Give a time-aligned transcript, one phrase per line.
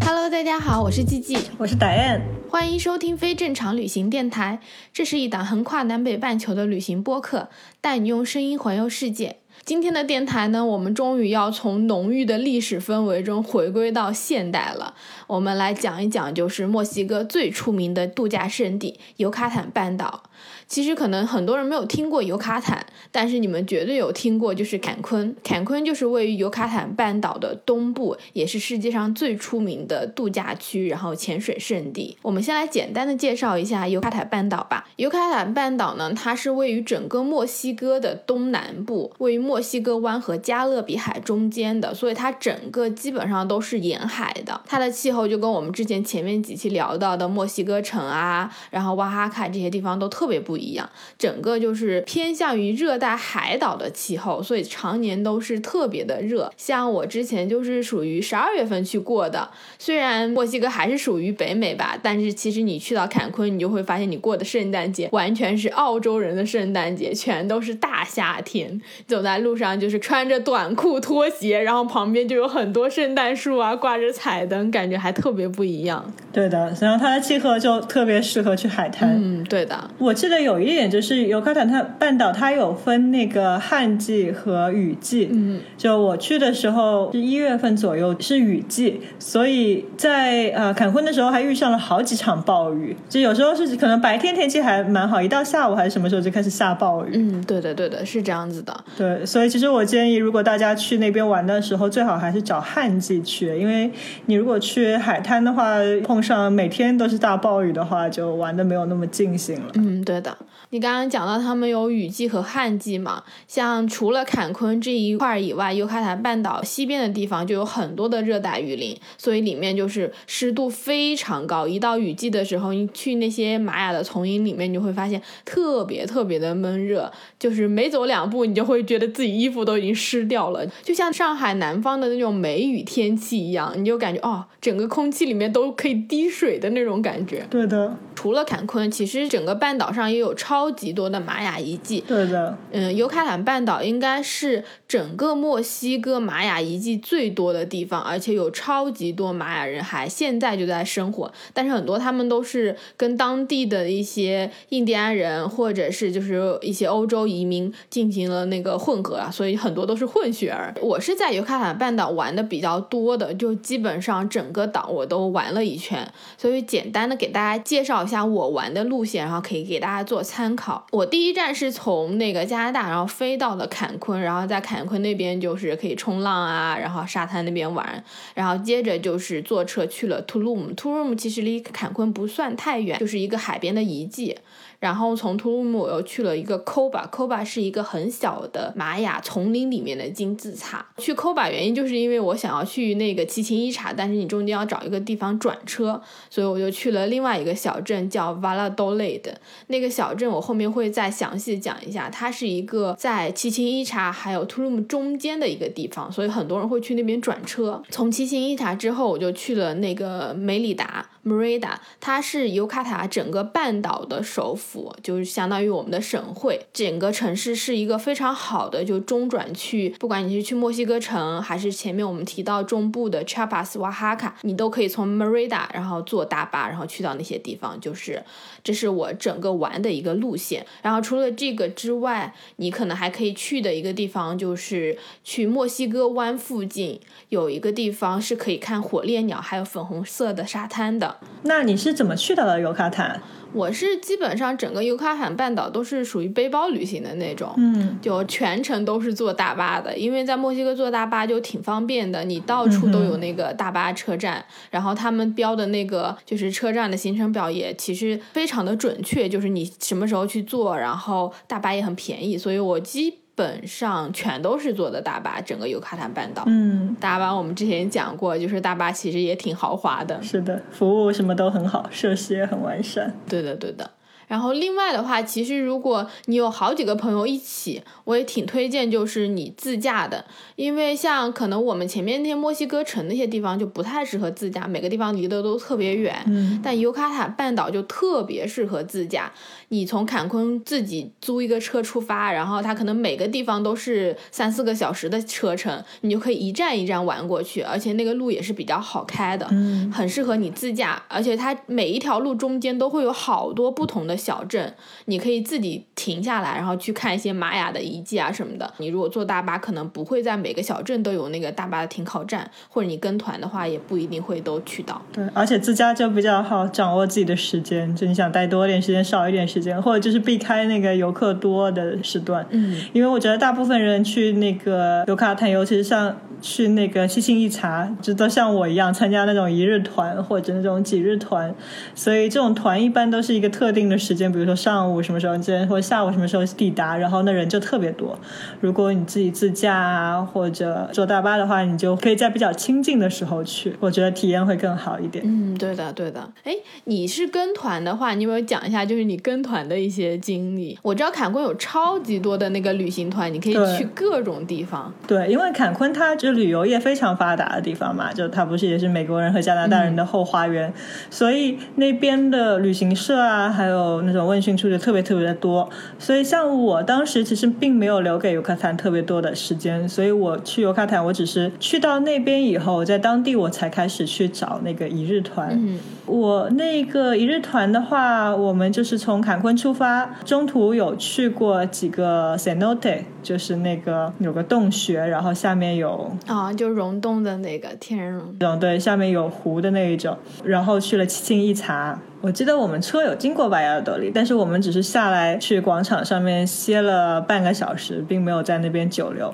[0.00, 4.60] Hello，大家好，我是季季，我是 Diane，欢迎收听非正常旅行电台。
[4.92, 7.50] 这是一档横跨南北半球的旅行播客，
[7.80, 9.38] 带你用声音环游世界。
[9.64, 14.94] 今天的电台呢，我们终于要从浓郁的历史氛围中回归到现代了。
[15.26, 20.22] 我们来讲一讲，就是墨西哥最出名的度假胜地——尤卡坦半岛。
[20.66, 25.34] 其实可能很多人没有听过尤卡坦，但是你们绝对有听过，就是坎昆。
[25.42, 32.16] 坎昆就是位于尤卡坦半岛的东部，也是世界上最出名的度假区，然后潜水胜地。
[32.22, 34.86] 我们先来简单的介绍一下尤卡坦半岛吧。
[34.96, 44.60] 尤卡坦半岛呢，它是位于整个墨西哥的东南部，位于墨西哥湾和加勒比海中间的，所以它整个基本上都是沿海的。
[44.66, 56.52] 它的气候就跟我们之前前面几期聊到的墨西哥城啊，然后瓦哈卡这些地方都特别不一样，整个就是偏向于热带海岛的气候，所以常年都是特别的热。
[56.58, 76.04] 像我之前就是属于十二月份去过的，虽然墨西哥还是属于北美吧，但是其实你去到坎昆，你就会发现你过的圣诞节完全是澳洲人的圣诞节，全都是大夏天，走在路上就是穿着短裤拖鞋，然后旁边就有很多圣诞树啊，挂着彩灯，感觉还特别不一样。
[76.32, 79.10] 对的，然后它的气候就特别适合去海滩。
[79.16, 79.90] 嗯，对的。
[79.98, 85.28] 我记得有一点就是尤卡坦它半岛它有分那个旱季和雨季。
[85.32, 92.96] 嗯，就我去的时候是一月份左右是雨季，所以在呃坎昆的时候还遇上了好几场暴雨。
[93.08, 97.10] 就有时候是可能白天天气还蛮好，一到下午还是什么时候就开始下暴雨。
[97.14, 98.84] 嗯，对的，对的，是这样子的。
[98.96, 103.90] 对，所以其实我建议，如果大家去那边玩的时候，最好还是找旱季去，因为
[104.26, 109.72] 你如果去海滩的话，碰上每天都是大暴雨的话，就玩的没有那么尽兴了。
[109.74, 110.36] 嗯，对的。
[110.70, 113.24] 你刚刚讲到他们有雨季和旱季嘛？
[113.46, 121.66] 像除了坎昆这一块以外，尤卡坦半岛西边的地方就有很多的热带雨林，所以里面就是湿度非常高。
[121.66, 137.46] 一到雨季的时候，你去那些玛雅的丛林里面，你就会发现特别特别的闷热，就是每走两步，你就会觉得自己衣服都已经湿掉了，就像上海南方的那种梅雨天气一样，你就感觉哦，整个空气里面都可以滴水的那种感觉。
[137.48, 137.96] 对的。
[138.14, 142.02] 除了坎昆，其实整个半岛上也有超级多的玛雅遗迹。
[142.06, 151.30] 对的，嗯，尤卡坦半岛应该是整个墨西哥玛雅遗迹最多的地方，而且有超级多玛雅人还现在就在生活。
[151.54, 160.74] 但是很多他们都是跟当地的一些印第安人或者是就是一些欧洲移民进行了那个混合啊，所以很多都是混血儿。
[160.82, 168.08] 我是在尤卡坦半岛玩的比较多的，就基本上整个岛我都玩了一圈，所以简单的给大家介绍一。
[168.08, 170.86] 下我玩的路线，然后可以给大家做参参考。
[170.92, 178.02] 我第一站是从那个加拿大，然后飞到了坎昆，然后在坎昆那边就是可以冲浪啊，然后沙滩那边玩，
[178.34, 180.74] 然后接着就是坐车去了 Tulum。
[180.74, 184.34] Tulum 其实离坎昆不算太远，就是一个海边的遗迹。
[184.78, 190.86] 然后从图鲁姆我又去了一个 Coba，Coba 是一个很小的玛雅丛林里面的金字塔。
[190.98, 196.00] 去 Coba 原因就是因为我想要去那个奇琴伊察，但是你中间要找一个地方转车，
[196.30, 199.22] 所以我就去了另外一个小镇叫 Valladolid。
[199.66, 207.82] 那个小镇我后面会再详细讲一下，它是一个在奇琴伊察还有图鲁姆中间的一个地方，所以很多人会去那边转车。
[207.90, 211.04] 从奇琴伊察之后，我就去了那个梅里达。
[211.28, 216.66] Merida，它是尤卡塔整个半岛的首府，就是相当于我们的省会。
[216.72, 227.78] 整个城市是一个非常好的就中转区，不管你是去墨西哥城，还是前面我们提到中部的 Chiapas、瓦哈卡，你都可以从 Merida 然后坐大巴，然后去到那些地方。
[227.80, 228.22] 就是
[228.62, 230.66] 这是我整个玩的一个路线。
[230.82, 241.18] 然后除了这个之外，你可能还可以去的一个地方就是去墨西哥湾附近有一个地方是可以看火烈鸟，还有粉红色的沙滩的。
[241.42, 243.20] 那你是怎么去到的尤卡坦？
[243.52, 263.18] 我是基本上整个尤卡罕半岛都是属于背包旅行的那种，嗯，就全程都是坐大巴的，因为在墨西哥坐大巴就挺方便的，你到处都有那个大巴车站，然后他们标的那个就是车站的行程表也其实非常的准确，就是你什么时候去坐，然后大巴也很便宜，所以我基。
[263.38, 266.42] 本上全都是坐的大巴，整个尤卡坦半岛。
[266.48, 270.20] 嗯，大巴我们之前讲过，就是大巴其实也挺豪华的。
[270.20, 273.14] 是的，服务什么都很好，设施也很完善。
[273.28, 273.88] 对的，对的。
[274.28, 286.22] 然后另外的话，其实如果你有好几个朋友一起，我也挺推荐就是你自驾的，因为像可能我们前面那些墨西哥城那些地方就不太适合自驾，每个地方离得都特别远。
[286.26, 289.32] 嗯，但尤卡坦半岛就特别适合自驾。
[289.70, 301.02] 你从坎昆自己租一个车出发，然后它可能每个地方都是三四个小时的车程，你就可以一站一站玩过去，而且那个路也是比较好开的，嗯，很适合你自驾。
[301.08, 304.74] 而且它每一条路中间都会有好多不同的小镇，
[305.06, 308.70] 你可以自己停下来，然后去看一些玛雅的遗迹啊什么的。
[308.76, 315.00] 你如果坐大巴，可能不会在每个小镇都有那个大巴的停靠站，或者你跟团的话，也不一定会都去到。
[315.12, 322.44] 对，而且自驾就比较好掌握自己的时间，就你想待多一点时间，少一点时间，或者就是避开那个游客多的时段。
[322.50, 331.54] 嗯，因为我觉得大部分人去那个尤卡坦，尤其是像去那个七星一茶，就都像我一样参加那种一日团或者那种几日团，
[331.94, 338.18] 所以这种团一般都是一个特定的时间，比如说上午什么时候见，或者下午什么时候抵达，然后那人就特别多。
[338.60, 345.24] 如果你自己自驾啊，或者坐大巴的话，你就可以在比较清静的时候去，我觉得体验会更好一点。
[345.26, 346.28] 嗯，对的，对的。
[346.44, 346.52] 哎，
[346.84, 350.78] 你是跟团的话，你有没有讲一下，就是你跟团的一些经历？
[350.82, 354.92] 我知道坎昆有超级多的那个旅行团，你可以去各种地方。
[355.06, 360.72] 对，因为坎昆它就旅游业非常发达的地方嘛，就它不是也是美国人和加拿大人的后花园，
[361.10, 365.68] 所以那边的旅行社啊，还有那种问讯处就特别特别的多。
[365.98, 375.50] 所以像我当时其实并没有留给尤卡坦特别多的时间，所以我去尤卡坦，我只是去到那边以后，在当地我才开始去找那个一日团。
[375.52, 388.34] 嗯我那个一日团的话，我们就是从坎昆出发，中途有去过几个 cenote，就是那个有个洞穴，然后下面有啊，就溶洞的那个天然溶。
[388.38, 392.00] 洞对，下面有湖的那一种，然后去了七星一茶。
[392.20, 399.32] 我记得我们车有经过巴亚尔多里，但是我们只是下来去广场上面歇了半个小时，并没有在那边久留。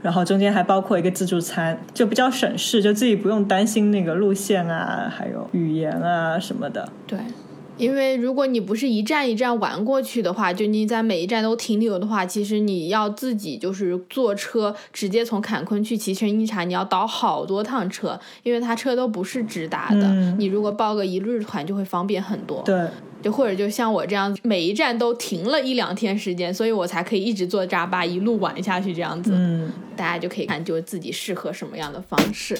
[0.00, 6.88] 然后中间还包括一个自助餐，就比较省事，就自己不用担心那个路线啊，还有语言啊什么的。
[7.06, 7.18] 对，
[7.80, 20.02] 因为如果你不是一站一站玩过去的话，就你在每一站都停留的话，其实你要自己就是坐车直接从坎昆去奇城伊察，你要倒好多趟车，因为它车都不是直达的。
[20.02, 22.62] 嗯你如果报个一日团就会方便很多。
[22.64, 22.86] 对，
[23.22, 29.32] 就或者就像我这样，每一站都停了一两天时间，所以我才可以一直坐扎巴一路玩下去这样子。
[29.34, 32.58] 嗯，大家就可以看，就自己适合什么样的方式。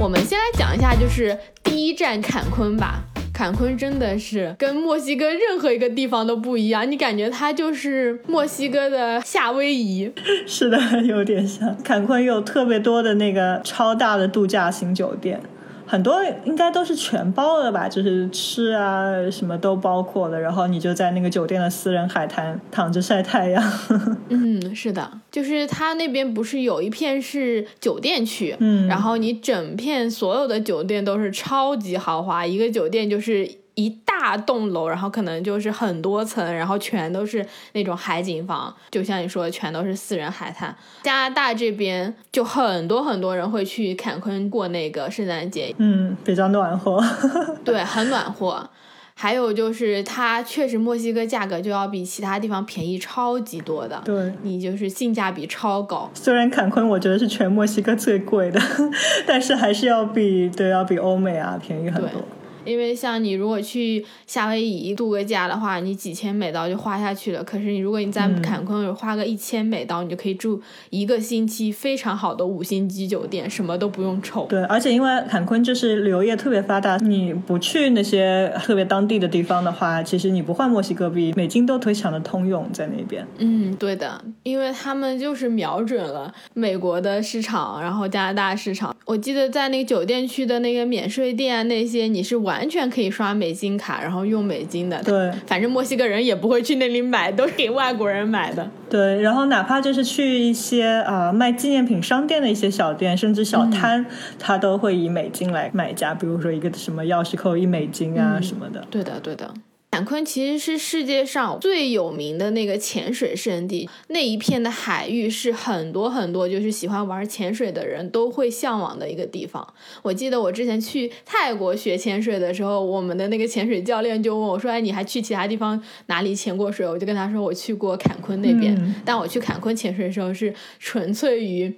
[0.00, 3.02] 我们先来讲一下，就是第一站坎昆吧。
[3.34, 10.10] 坎昆真的是跟墨西哥任何一个地方都不一样，你感觉它就是墨西哥的夏威夷。
[10.46, 11.76] 是的，有点像。
[11.82, 15.40] 坎昆有特别多的那个超大的度假型酒店，
[15.88, 20.38] 很多应该都是全包的吧，就是吃啊什么都包括的。
[20.38, 23.72] 然后你就在那个酒店的私人海滩躺着晒太阳。
[24.28, 40.74] 嗯，是的，就是它那边不是有一片是酒店区，嗯然后你整片所有的酒店都是超级豪华，一个酒店就是一大栋楼，然后可能就是很多层，然后全都是那种海景房，就像你说的，全都是私人海滩。
[41.04, 47.00] 加拿大这边就很多很多人会去坎昆过那个圣诞节，嗯，比较暖和。
[47.64, 48.68] 对，很暖和。
[49.14, 56.10] 还有就是，它确实墨西哥价格就要比其他地方便宜超级多的，对，你就是性价比超高。
[56.14, 58.60] 虽然坎昆我觉得是全墨西哥最贵的，
[59.26, 62.22] 但是还是要比对要比欧美啊便宜很对多。
[62.64, 67.42] 因为像你如果去夏威夷度个假的话，你几千美刀就花下去了。
[67.42, 74.46] 可是你如果你在嗯坎昆花个一千美刀，你就可以住一个星期非常好的五星级酒店，什么都不用愁。
[74.48, 83.26] 对，而且因为坎昆就是旅游业特别发达，你不去那些特别当地的地方的话，其实你不换墨西哥币，美金都非常的通用在那边。
[83.38, 88.94] 嗯，对的，因为他们就是瞄准了美国的市场，然后加拿大市场。
[89.04, 95.02] 我记得在那个酒店区的那个免税店啊那些，你是完全可以刷美金卡，然后用美金的。
[95.02, 98.70] 对反正墨西哥人也不会去那里买，都是给外国人买的。
[98.88, 104.06] 对，然后哪怕就是去一些啊、呃卖纪念品商店的一些小店，甚至小摊，
[104.38, 108.82] 他都会以美金来买家，比如说一个什么钥匙扣一美金啊、嗯什么的。
[108.90, 109.52] 对的，对的。
[109.98, 119.66] 坎昆其实是世界上最有名的那个潜水圣地，那一片的海域是很多很多就是喜欢玩潜水的人都会向往的一个地方。
[120.02, 131.74] 我记得我之前去泰国学潜水的时候，我们的那个潜水教练就问我说：“哎，你还去其他地方哪里潜过水？”我就跟他说我去过坎昆那边，嗯但我去坎昆潜水的时候是纯粹于。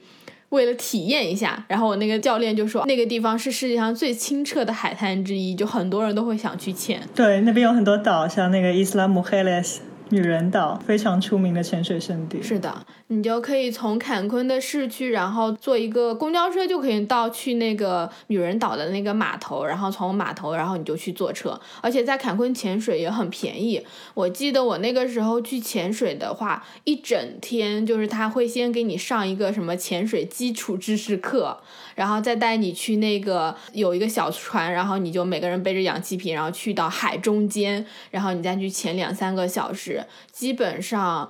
[0.50, 7.00] 为了体验一下，然后我那个教练就说那个地方是世界上最清澈的海滩之一，就很多人都会想去潜。
[7.14, 9.80] 对，那边有很多岛，像那个伊斯兰姆黑勒斯。
[10.12, 12.42] 女人岛非常出名的潜水圣地。
[12.42, 21.60] 是的，你就可以从坎昆的市区，然后坐一个公交车就可以到去那个女人岛的那个码头，然后从码头，然后你就去坐车。
[21.80, 23.84] 而且在坎昆潜水也很便宜。
[24.14, 31.58] 我记得我那个时候去潜水的话，一整天就是他会先给你上一个什么潜水基础知识课。
[31.96, 41.28] 然后再带你去那个有一个小船，然后你就每个人背着氧气瓶，然后去到海中间，然后你再去潜两三个小时，基本上，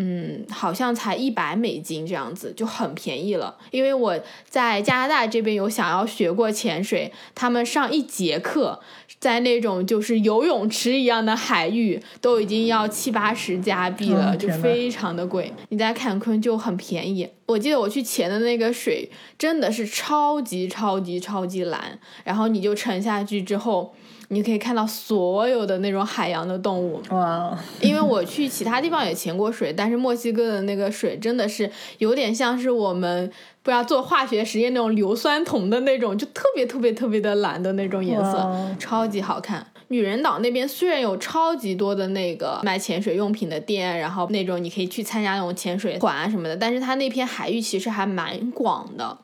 [0.00, 3.56] 嗯，好像才一百美金这样子，就很便宜了。
[3.72, 4.16] 因为我
[4.48, 8.80] 在加拿大这边有想要学过潜水，他们上一节课。
[9.18, 15.52] 在那种就是游泳池一样的海域，都已经要七八十加币了，就非常的贵。
[15.70, 17.28] 你在坎昆就很便宜。
[17.46, 23.94] 我记得我去潜的那个水真的是超级超级超级蓝，然后你就沉下去之后，
[24.28, 27.00] 你可以看到所有的那种海洋的动物。
[27.10, 27.58] 哇！
[27.80, 33.32] 因为我去其他地方也潜过水，但是墨西哥的那个水真的是有点像是我们。
[33.68, 39.66] 不要做化学实验那种硫酸铜的那种，就特别特别特别的蓝的那种颜色，超级好看。
[39.88, 49.18] 女人岛那边虽然有超级多的那个卖潜水用品的店，然后那种你可以去参加那种潜水团啊什么的，但是它那片海域其实还蛮广的。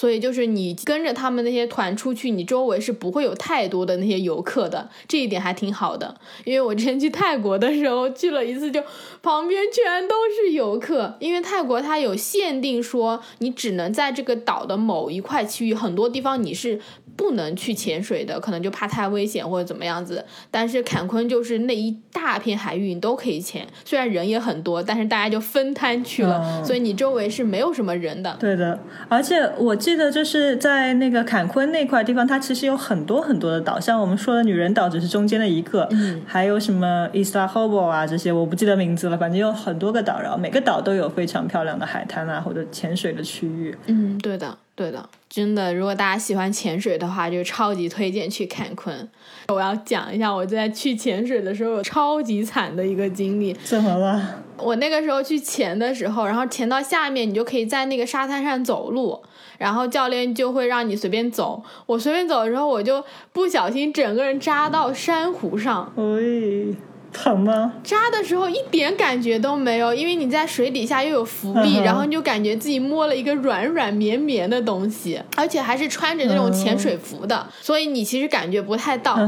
[0.00, 6.16] 所以就是你跟着他们那些团出去，你周围是不会有太多的那些游客的，这一点还挺好的。
[6.44, 8.82] 因为我之前去泰国的时候去了一次，就
[9.22, 11.14] 旁边全都是游客。
[11.20, 16.80] 因为泰国它有限定，说你只能在这个岛的某一块区域，很多地方你是。
[17.16, 20.24] 不能去潜水的，可能就怕太危险或者怎么样子。
[20.50, 23.66] 但是坎昆就是那一大片海域，你都可以潜。
[23.84, 28.34] 虽然人也很多，但是大家就分摊去了，所以你周围是没有什么人的。
[28.40, 43.76] 对的，而且我记得就是在那个坎昆那块地方，它其实有很多很多的岛，像我们说的女人岛只是中间的一个，嗯，还有什么 Isla Hobo 啊这些，我不记得名字了，反正有很多个岛，然后每个岛都有非常漂亮的海滩啊或者潜水的区域。
[43.86, 45.08] 嗯，对的，对的。
[45.28, 49.08] 真的，如果大家喜欢潜水的话，就超级推荐去坎昆。
[49.46, 53.52] 我要讲一下我在去潜水的时候超级惨的一个经历。
[53.62, 54.42] 怎么了？
[54.56, 59.22] 我那个时候去潜的时候，然后潜到下面，你就可以在那个沙滩上走路，
[59.60, 61.62] 然后教练就会让你随便走。
[61.84, 65.92] 我随便走的时候，我就不小心整个人扎到珊瑚上。
[65.96, 66.74] 哎。
[67.12, 67.72] 疼吗？
[67.82, 79.18] 扎的时候一点感觉都没有，因为你在水底下又有浮力，然后你就感觉自己摸了一个软软绵绵的东西，而且还是穿着那种潜水服的，所以你其实感觉不太到。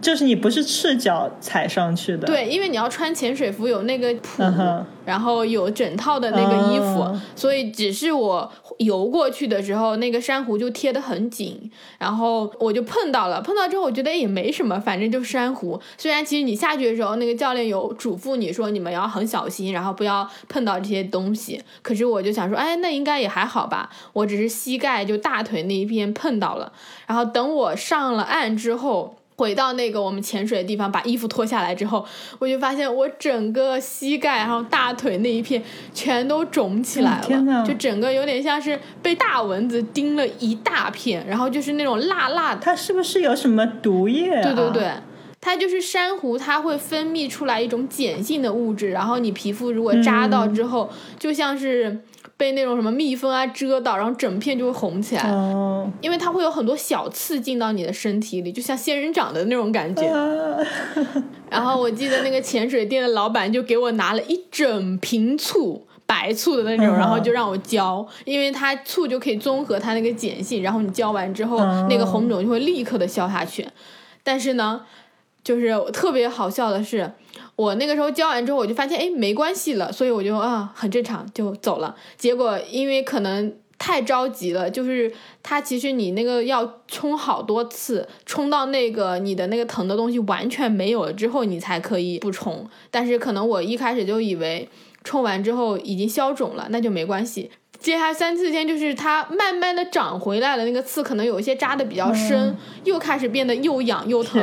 [0.00, 2.26] 就是你不是赤脚踩上去的。
[2.26, 15.78] 对，因为你要穿潜水服，有那个蹼，然后有整套的那个衣服，所以只是我游过去的时候，那个珊瑚就贴得很紧，然后我就碰到了，碰到之后我觉得也没什么，反正就珊瑚。
[15.98, 17.26] 虽然其实你下去的时候那。
[17.26, 21.60] 那个教练有嘱咐你说，你们要很小心，然后不要碰到这些东西。
[21.82, 23.90] 可是我就想说，哎，那应该也还好吧。
[24.12, 26.72] 我只是膝盖就大腿那一片碰到了。
[27.04, 32.04] 然后等我上了岸之后，回到那个我们潜水的地方，把衣服脱下来之后，
[32.38, 35.62] 我就发现我整个膝盖，然后大腿那一片
[35.92, 37.64] 全都肿起来了。
[37.64, 42.60] 就整个有点像是被大蚊子叮了一大片，然后就是那种辣辣的。
[42.62, 44.42] 它是不是有什么毒液？
[44.42, 44.90] 对对对。
[45.38, 50.90] 它就是珊瑚，它会分泌出来一种碱性的物质，然后你皮肤如果扎到之后，
[51.20, 52.00] 就像是
[52.36, 55.22] 被那种什么蜜蜂啊蛰到，然后整片就会红起来。
[55.30, 60.02] 哦，因为它会有很多小刺进到你的身体里，就像仙人掌的那种感觉。
[61.50, 73.66] 然后我记得那个潜水店的老板就给我拿了一整瓶醋，白醋的那种，然后就让我浇，因为它醋就可以综合它那个碱性，然后你浇完之后，那个红肿就会立刻的消下去。
[74.22, 74.82] 但是呢。
[75.44, 77.08] 就是特别好笑的是，
[77.56, 81.96] 我那个时候交完之后，我就发现哎没关系了，所以我就啊很正常就走了。
[82.16, 92.68] 结果因为可能太着急了，就是它其实你那个要冲好多次，冲到那个你的那个疼的东西完全没有了之后，你才可以不冲。
[92.90, 94.68] 但是可能我一开始就以为
[95.04, 97.50] 冲完之后已经消肿了，那就没关系。
[97.86, 104.42] 接下来三四天，就是它慢慢的长回来了，那个刺可能有一些扎的比较深，又开始变得又痒又疼。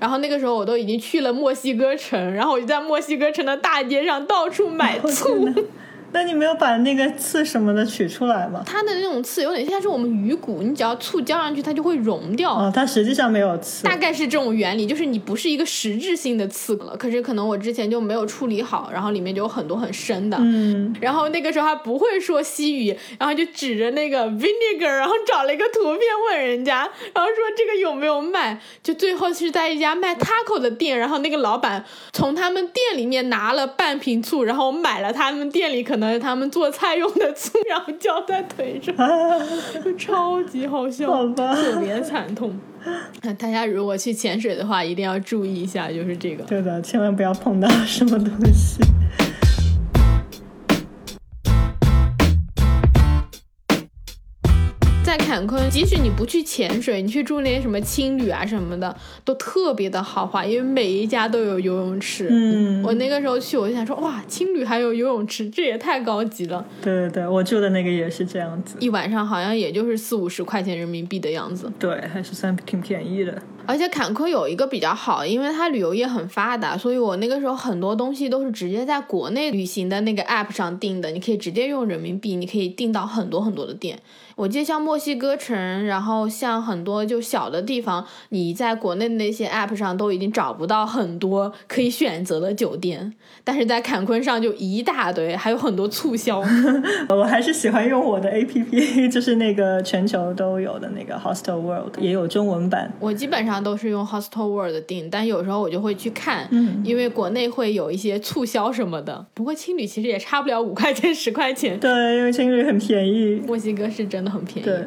[0.00, 5.48] 然后那个时候我都已经去了墨西哥城，然后我就在墨西哥城的大街上到处买醋。
[6.12, 8.62] 那你没有把那个刺什么的取出来吗？
[8.66, 12.52] 它的那种刺有点像是我们鱼骨，你只要醋浇上去，它就会溶掉。
[12.52, 13.84] 哦，它实际上没有刺。
[13.84, 20.36] 大概是这种原理，就是你不是一个实质性的刺了，可是可能我之前就没有处理好，然后里面就有很多很深的。
[20.40, 26.78] 嗯，然后那个时候还不会说西语，然后就指着那个 vinegar，然后找了一个图片问人家，
[27.14, 28.60] 然后说这个有没有卖？
[28.82, 38.94] 就最后是在一家卖 taco 的店，然后那个老板从他们店里面拿了半瓶醋，然后买了他们店里可能他们做菜用的醋，然后浇在腿上，
[39.84, 42.58] 就超级好笑，特别惨痛。
[43.22, 46.44] 那大家如果去潜水的话，一定要注意一下，就是这个。
[46.44, 48.82] 对的，千万不要碰到什么东西。
[55.10, 62.28] 在坎昆，即使你不去潜水，你去住那些什么青旅啊什么的，都特别的豪华，因为每一家都有游泳池。
[62.30, 66.64] 嗯，我那个时候去，我就想说，哇，青旅还有游泳池，这也太高级了。
[66.80, 68.76] 对对对，我住的那个也是这样子。
[68.78, 71.68] 一晚上好像也就是四五十块钱人民币的样子。
[71.76, 73.36] 对，还是算挺便宜的。
[73.66, 83.98] 而且坎昆有一个比较好，因为它旅游业很发达，所以我那个时候很多东西都是直接在国内旅行的那个 app 上订的，你可以直接用人民币，你可以订到很多很多的店。
[84.36, 93.12] 我记得像墨西哥城，然后像很多就小的地方，你在国内的那些 app 上都已经找不到很多可以选择的酒店，
[93.44, 96.42] 但是在坎昆上就一大堆，还有很多促销。
[97.08, 102.92] 我还是喜欢用我的 app， 就是那个全球都有的那个 Hostel World，也有中文版。
[103.00, 109.26] 我基本上都是用 Hostel World 订，但有时候我就会去看，嗯因为国内会有一些促销什么的。
[109.34, 113.42] 不过青旅其实也差不了五块钱十块钱，对，因为青旅很便宜。
[113.46, 114.64] 墨西哥是真的很便宜。
[114.64, 114.86] 对，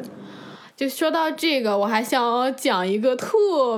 [0.76, 3.28] 就说到这个，我还想讲一个特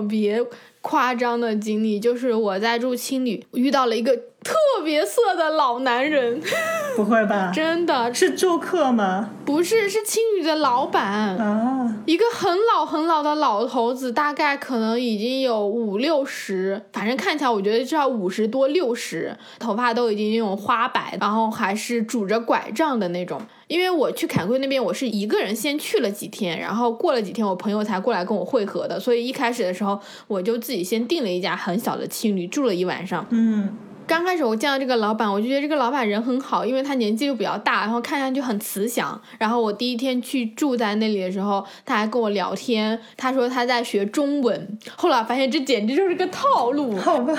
[0.08, 0.44] 别
[0.80, 6.40] 夸张的经历，就是我在住青旅遇到了一个特别色的老男人，
[6.96, 7.50] 不会吧？
[7.52, 9.30] 真的是住客吗？
[9.44, 11.36] 不是是青旅的老板。
[11.36, 23.40] 啊，一个很老很老的老头子，大概可能已经有五六十，反正看起来我觉得至少五十多六十，头发都已经那种花白，然后还是拄着拐杖的那种。
[23.68, 33.26] 因为我去坎昆那边，我是一个人先去了几天，然后过了几天我朋友才过来跟我会合的，所以一开始的时候我就自己先订了一家很小的青旅，住了一晚上。
[33.30, 39.20] 嗯，刚开始我见到这个老板，我就觉得这个老板人很好，因为他年纪又比较大，然后看上去很慈祥。
[39.38, 44.78] 然后我第一天去住在那里的时候，他还跟我聊天，他说他在学中文。
[44.94, 46.96] 后来发现这简直就是个套路。
[46.99, 47.35] 好吧，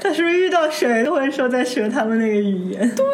[0.00, 2.94] 他是不是遇到谁都会说在学他们那个语言？
[2.94, 3.04] 对，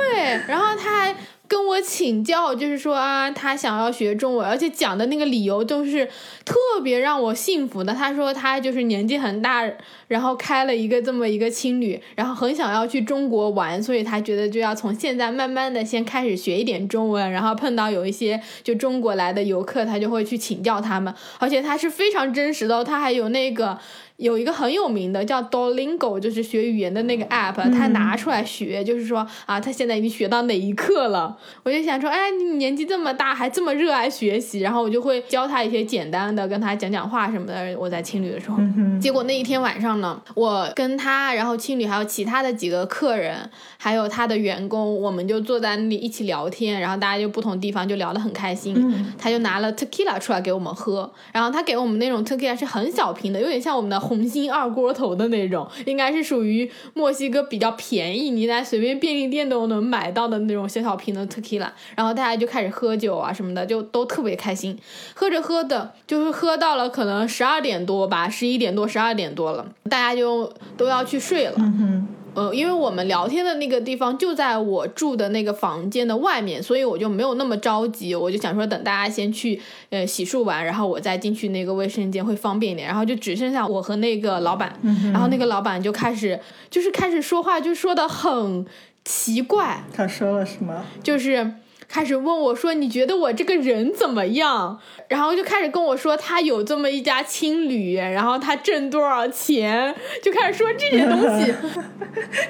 [0.46, 1.16] 然后他还
[1.48, 6.06] 跟我请教，就是说啊，他想要学中文，而且讲的那个理由都是
[6.44, 7.92] 特别让我信服的。
[7.92, 9.64] 他说他就是年纪很大，
[10.08, 23.78] 然后开了一个这么一个青旅，然后很想要去中国玩，所以他觉得就要从现在慢慢的先开始学一点中文，然后碰到有一些就中国来的游客，他就会去请教他们，而且他是非常真实的，他还有那个。
[24.16, 31.36] 有一个很有名的叫 Duolingo，就是学语言的那个 app，他拿出来学，就是说啊，他现在已经学到哪一课了。
[31.62, 37.76] 我就想说，哎，你年纪这么大，还这么热爱学习，然后我就会教他一些简单的，跟他讲讲话什么的。
[37.78, 38.58] 我在青旅的时候，
[39.00, 48.74] 结果那一天晚上呢，我跟他，然后青旅还有其他的几个客人，还有他的员工，我们就坐在那里一起聊天，然后大家就不同地方就聊得很开心。
[49.18, 61.68] 他就拿了 tequila 出来给我们喝，然后他给我们那种 tequila 是很小瓶的，有点像我们的红星二锅头的那种，应该是属于墨西哥比较便宜，你在随便便利店都能买到的那种小小瓶的 tequila。
[61.96, 64.78] 然后大家就开始喝酒啊什么的，就都特别开心。
[65.14, 71.54] 喝着喝的，就是喝到了可能十二点多吧，十一点多、十二点多了，大家就都要去睡了。
[71.58, 78.14] 嗯呃，因为我们聊天的那个地方就在我住的那个房间的外面，所以我就没有那么着急。
[78.14, 82.86] 我就想说，等大家先去呃洗漱完，然后我再进去那个卫生间会方便一点。
[82.86, 84.78] 然后就只剩下我和那个老板，
[85.12, 88.66] 然后那个老板就开始就是开始说话，就说的很
[89.02, 90.84] 奇怪，他说了什么？
[91.02, 91.54] 就是
[91.88, 101.54] 开始问我说：“你觉得我这个人怎么样？”然后就开始跟我说他有这么一家青旅，然后他挣多少钱，就开始说这些东西。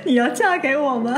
[0.05, 1.15] 你要嫁给我吗？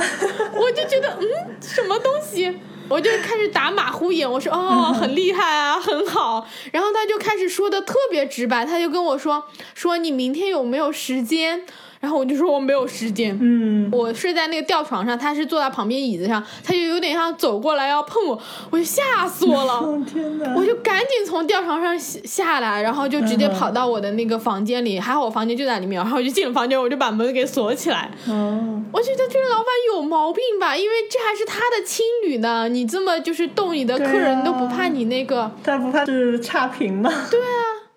[0.55, 2.59] 我就觉得，嗯，什么东西？
[2.89, 6.49] 我就开始打马虎眼，我说哦，很厉害啊，很好。
[6.73, 11.65] 然后他就开始说的特别直白，他就跟我说说你明天有没有时间？
[12.01, 13.37] 然后我就说我没有时间。
[13.41, 19.75] 嗯，我睡在那个吊床上，他是坐在旁边椅子上，他就有点像走过来要碰我，我就吓死我了。
[19.83, 20.55] 哦天哪！
[20.57, 28.11] 我就赶紧从吊床上下下来，然后就直接跑到我的那个房间里，还好我房间就在里面，然后我就进了房间，我就把门给锁起来。
[28.29, 37.11] 哦，我觉得这个老板有毛病吧，因为这还是他的青旅呢，你这么就是动你的客人都不怕你那个，他不怕是差评吗？
[37.31, 37.91] 对啊，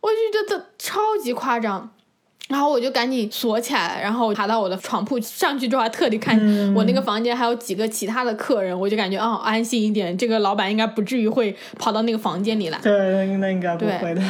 [0.00, 1.90] 我就觉得超级夸张。
[2.52, 12.78] 然后我就赶紧锁起来，然后爬到我的床铺上去之后，还特地看嗯我那个房间还有几个其他的客人，我就感觉哦安心一点，这个老板应该不至于会跑到那个房间里来。
[12.82, 14.22] 对，那应该不会的。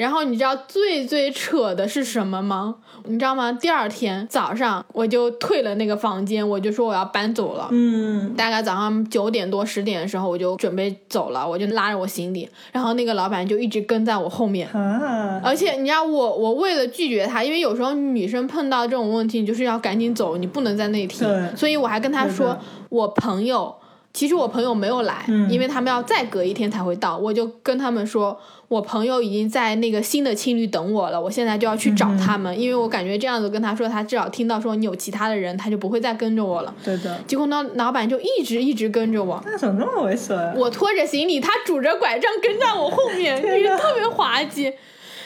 [0.00, 2.76] 然后你知道最最扯的是什么吗？
[3.04, 3.52] 你知道吗？
[3.52, 7.68] 第二天早上我就退了那个房间，我就说我要搬走了。
[7.70, 14.66] 嗯，大概早上九点多十点的时候，我就准备走了，我就拉着我行李，然后那个老板就一直跟在我后面。
[14.70, 21.28] 啊，而且你知道我，我为了拒绝他，因为有时候女生碰到这种问题，你就是要赶紧走，你不能在那里停。
[21.28, 22.58] 对所以我还跟他说，
[22.88, 23.74] 我朋友，
[24.12, 27.16] 其实我朋友没有来，嗯因为他们要再隔一天才会到。
[27.16, 36.74] 我就跟他们说，我朋友已经在那个新的青旅等我了，我现在就要去找他们，因为我感觉这样子跟他说，他至少听到说你有其他的人，他就不会再跟着我了。
[36.84, 37.18] 对的。
[37.26, 39.40] 结果呢，老板就一直一直跟着我。
[39.46, 40.52] 那怎么那么猥琐啊？
[40.56, 44.72] 我拖着行李，他拄着拐杖跟在我后面，就是特别滑稽。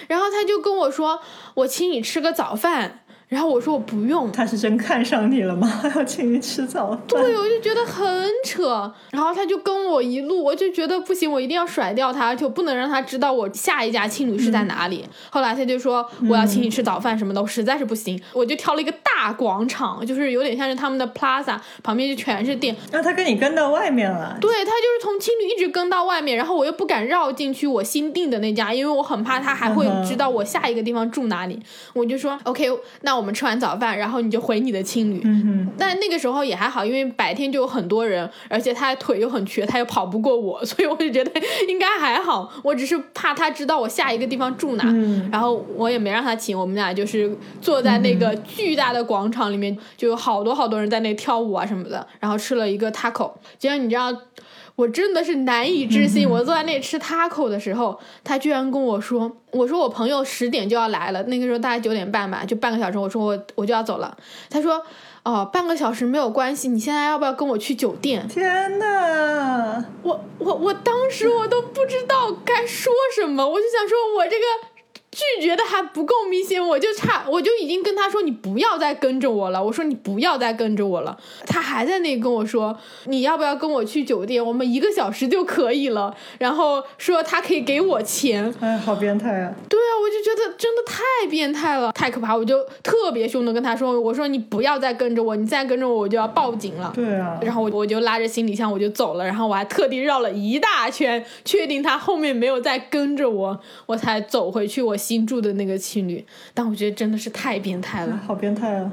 [0.07, 1.19] 然后他就跟我说
[1.55, 5.67] ：“我请你吃个早饭。”然后我说：“我不用。”他是真看上你了吗？
[5.67, 7.01] 还 要请你吃早饭？
[7.09, 8.05] 对，我就觉得很
[8.45, 8.93] 扯。
[9.11, 15.05] 然后他就跟我一路，我就觉得不行，我一定要甩掉他，而且我不能让他知道我下一家青旅是在哪里。
[15.31, 22.77] 后来他就说我要请你吃早饭什么的，我实在是不行，我就挑了一个大广场，就是有点像是他们的 plaza，旁边就全是店。
[22.93, 24.37] 那他跟你跟到外面了。
[24.41, 31.61] 对他就是从青旅一直跟到外面，然后我又不敢绕进去我新订的那家，因为我很怕他还会知道我下一个地方住哪里。
[31.93, 32.71] 我就说 OK，
[33.03, 35.21] 那我们吃完早饭，然后你就回你的青旅。
[35.25, 41.33] 嗯但那个时候也还好，因为白天就有很多人，而且他腿又很瘸，他又跑不过我，所以我就觉得
[41.69, 42.53] 应该还好。
[42.63, 53.33] 我只是怕他知道我下一个地方住哪，嗯然后我也没让他请，我们俩就是坐在那个巨大的广场里面，就有好多好多人在那跳舞啊什么的，然后吃了一个 taco。
[53.59, 54.13] 结果你知道。
[54.77, 64.17] 我真的是难以置信，我坐在那里吃 taco 的时候，他居然跟我说：“我说我朋友十点就要来了，那个时候大概九点半吧，就半个小时。”我说我我就要走了。
[64.51, 64.83] 他说
[65.25, 69.85] ：“哦，半个小时没有关系，你现在要不要跟我去酒店？”天哪！
[70.03, 74.45] 我我我当时我都不知道该说什么，我就想说，我这个
[75.15, 89.55] 拒绝的还不够明显，我就差我就已经跟他说你不要再跟着我了，我说你不要再跟着我了，他还在那跟我说你要不要跟我去酒店，我们一个小时就可以了，然后说他可以给我钱，哎，好变态啊！
[89.69, 96.93] 对啊，我就觉得真的太变态了，太可怕，我就特别凶的跟他说，我说你不要再跟着我，你再跟着我我就要报警了。
[96.95, 106.25] 对啊，然后我我就拉着行李箱我就走了，然后我还特地绕了一大圈，确定他后面没有再跟着我，我才走回去我新住的那个青旅。
[106.55, 108.91] 但我觉得真的是太变态了，好变态啊！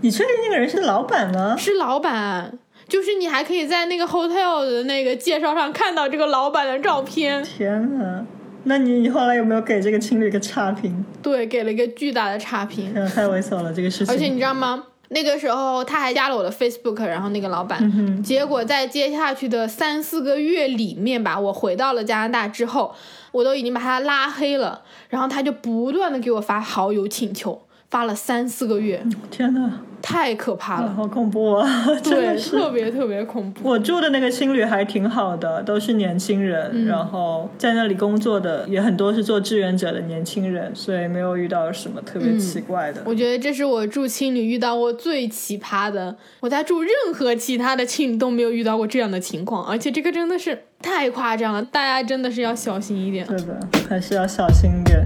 [0.00, 1.56] 你确定那个人是老板吗？
[1.58, 8.24] 是老板，就是你还可以在那个 hotel 的那个介绍上看到这个老板的照片，天哪！
[8.64, 11.04] 那你你后来有没有给这个情侣个差评？
[11.22, 12.92] 对，给了一个巨大的差评。
[13.14, 14.14] 太猥琐了这个事情。
[14.14, 14.84] 而且你知道吗？
[15.08, 22.94] 那个时候他还加了我的 Facebook，然后那个老板，嗯结果在接下去的三四个月里面吧，我回到了加拿大之后，
[23.32, 27.62] 我都已经把他拉黑了，然后他就不断的给我发好友请求，
[27.96, 31.86] 发了三四个月，天呐，太可怕了，好恐怖啊！
[32.02, 32.50] 真对，的是。
[32.50, 33.66] 特别特别恐怖。
[33.66, 43.00] 我住的那个青旅还挺好的，都是年轻人，嗯然后在那里工作的也很多是做志愿者的年轻人，所以没有遇到什么特别奇怪的。
[43.06, 53.26] 我觉得这是我住青旅遇到过最奇葩的，我在住任何其他的青旅都没有遇到过这样的情况，而且这个真的是太夸张了，大家真的是要小心一点。
[53.26, 55.02] 对的，还是要小心一点。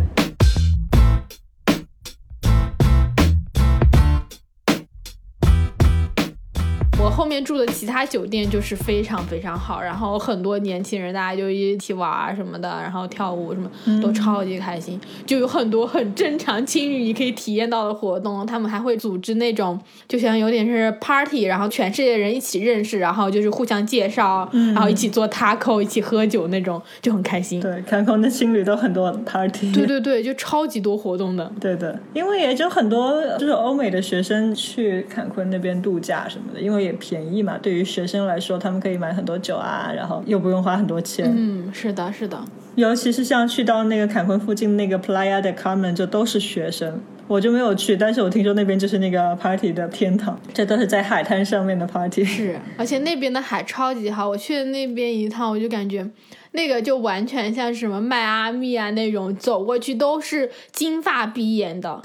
[7.30, 13.70] 面住的其他酒店就是非常非常好，然后很多年轻人大家就一起玩啊什么的，然后跳舞什么
[14.02, 27.60] 都超级开心，就有很多很正常青旅你可以体验到的活动，他们还会组织那种就像有点是 party，然后全世界人一起认识，然后就是互相介绍，然后一起做 taco，一起喝酒那种，就很开心。
[27.60, 29.70] 对，看空的青旅都很多 party。
[29.72, 31.52] 对对对，就超级多活动的。
[31.60, 37.58] 对的，因为也就很多就是欧美的学生去坎昆那边度假什么的，因为也便宜嘛。
[37.60, 41.32] 对于学生来说，他们可以买很多酒啊，然后又不用花很多钱。
[41.34, 42.38] 嗯，是的，是的。
[42.76, 52.24] 尤其是像去到那个坎昆附近那个 Playa de Carmen，就都是学生，我就没有去，但是我听说那边就是那个 party 的天堂，这都是在海滩上面的 party。
[52.24, 56.06] 是，而且那边的海超级好，我去的那边一趟，我就感觉。
[56.52, 62.02] 那个就完全像什么迈阿密啊那种，走过去都是金发碧眼的，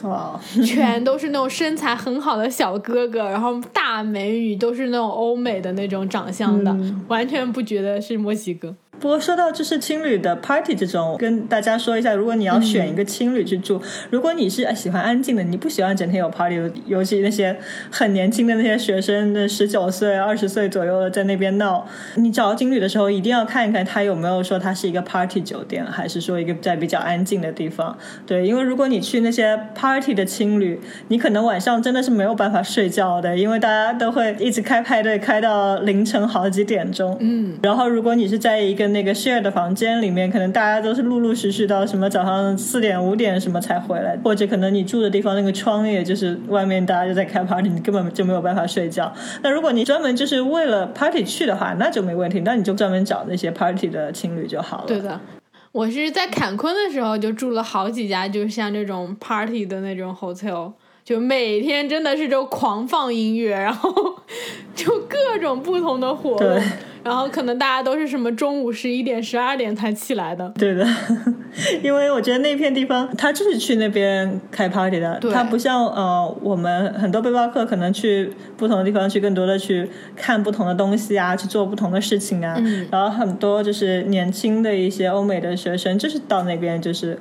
[0.65, 6.75] 全都是那种身材很好的小哥哥，然后大美女都是那种欧美的那种长相的，
[7.07, 8.75] 完全不觉得是墨西哥。
[8.99, 17.55] 不过说到就是青旅的 party 这种，跟大家说一下，如果你要选一个青旅去住，如果你是喜欢安静的，你不喜欢整天有 party，尤其那些
[17.91, 27.97] 很年轻的那些学生，的十九岁、二十岁左右的在那边闹，你找青旅的时候一定要看一看他有没有说他是一个 party 酒店，还是说一个在比较安静的地方。
[28.25, 30.79] 对，因为如果你去那些 party 的青旅，
[31.09, 37.17] 你可能晚上真的是没有办法睡觉的，因为大家都会一直开派对，开到凌晨好几点钟。
[37.19, 49.13] 嗯，然后如果你是在一个那个 share 的房间里面，可能大家都是陆陆续续到什么早上四点五点什么才回来，或者可能你住的地方那个窗也就是外面大家就在开 party，你根本就没有办法睡觉。
[49.41, 54.83] 那如果你专门就是为了 party 去的话，那就没问题，那你就专门找那些 party 的情侣就好了。
[54.87, 55.19] 对的，
[55.71, 60.71] 我是在坎昆的时候就住了好几家，就是像这种 party 的那种 hotel，
[61.03, 63.93] 就每天真的是就狂放音乐，然后
[64.75, 66.61] 就各种不同的活动。
[67.05, 70.51] 然后可能大家都是什么中午十一点、十二点才起来的。
[70.57, 70.83] 对的，
[71.83, 75.19] 因为我觉得那片地方，他就是去那边开 party 的。
[75.31, 82.59] 他不像呃，我们很多背包客可能去不同的地方，去更多的去看不同的东西啊，去做不同的事情啊。
[82.91, 87.17] 然后很多就是年轻的一些欧美的学生，就是到那边就是。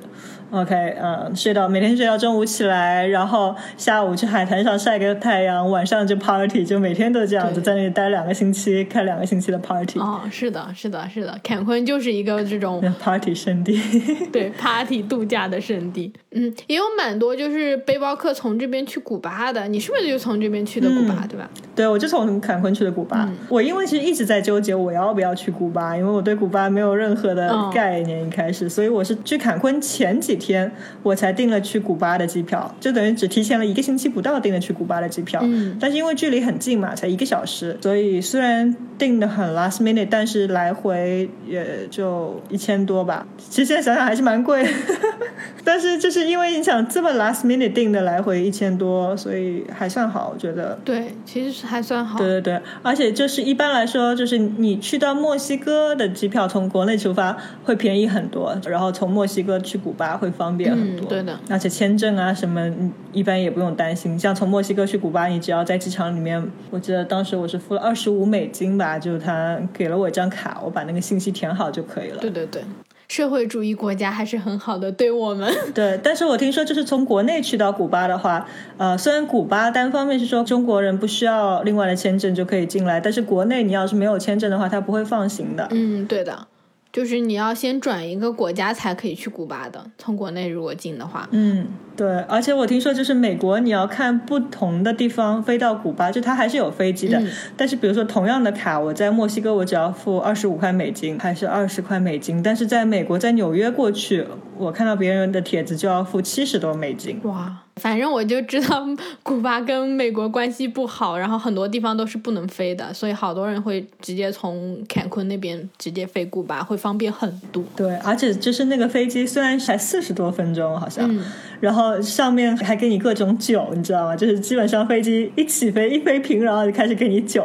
[0.51, 9.99] OK，嗯，睡到每天睡到中午起来，然后下午去海滩上晒个太阳，晚上就 party，就每天都这样子在那里待两个星期，开两个星期的 party。
[9.99, 13.77] 哦，是的，是的，是的，坎昆就是一个这种 party 圣地，
[14.31, 16.13] 对，party 度假的圣地。
[16.31, 21.49] 嗯，也有蛮多就是背包客从这边去古巴的，你是不是就从这边去的古巴，对吧？
[21.75, 23.29] 对，我就从坎昆去的古巴。
[23.49, 30.44] 我因为其实一直在纠结我要不要去古巴，因为我对古巴没有任何的概念一开始，所以我是去坎昆前几天。
[30.45, 35.39] 天，我才订了去古巴的机票，就等于只提前了一个星期不到订了去古巴的机票。
[35.43, 43.25] 嗯，但是因为距离很近嘛，才一个小时，所以虽然订的很 last minute，但是来回也就一千多吧。
[43.37, 44.67] 其实现在想想还是蛮贵，
[45.63, 50.77] 但是就是因为你想这么 last minute 订的来回一千多，所以还算好，我觉得。
[50.85, 52.19] 对，其实是还算好。
[52.19, 60.24] 对对对，而且就是一般来说，就是你去到墨西哥的机票从国内出发会便宜很多，然后从墨西哥去古巴会。
[60.31, 62.71] 方便很多，对的，而且签证啊什么，
[63.11, 64.17] 一般也不用担心。
[64.17, 72.17] 像从墨西哥去古巴，你只要在机场里面，我记得当时我是付了二十五美金吧，就是他给了我一张卡，我把那个信息填好就可以了。
[72.19, 72.63] 对对对，
[73.07, 75.53] 社会主义国家还是很好的，对我们。
[75.73, 85.67] 对，但是我听说就是从国内去到古巴的话，呃，虽然古巴单方面是说中国人不需要另外的签证就可以进来，但是国内你要是没有签证的话，他不会放行的。
[85.71, 86.47] 嗯，对的。
[86.95, 97.21] 就是你要先转一个国家才可以去古巴的，从国内如果进的话，嗯，对，而且我听说就是美国你要看不同的地方飞到古巴，就它还是有飞机的，
[97.57, 104.25] 但是比如说同样的卡，我在墨西哥我只要付二十五块美金还是二十块美金，但是在美国在纽约过去，
[104.57, 107.64] 我看到别人的帖子就要付七十多美金，哇。
[107.81, 108.87] 反正我就知道
[109.21, 117.61] 古巴跟美国关系不好，然后很多地方都是不能飞的，所以好多人会直接从坎昆那边直接飞古巴，会方便很多。
[117.75, 121.13] 对，而且就是那个飞机虽然才四十多分钟，好像，
[121.59, 124.15] 然后上面还给你各种酒，你知道吗？
[124.15, 127.43] 就是基本上飞机一起飞一飞平，然后就开始给你酒，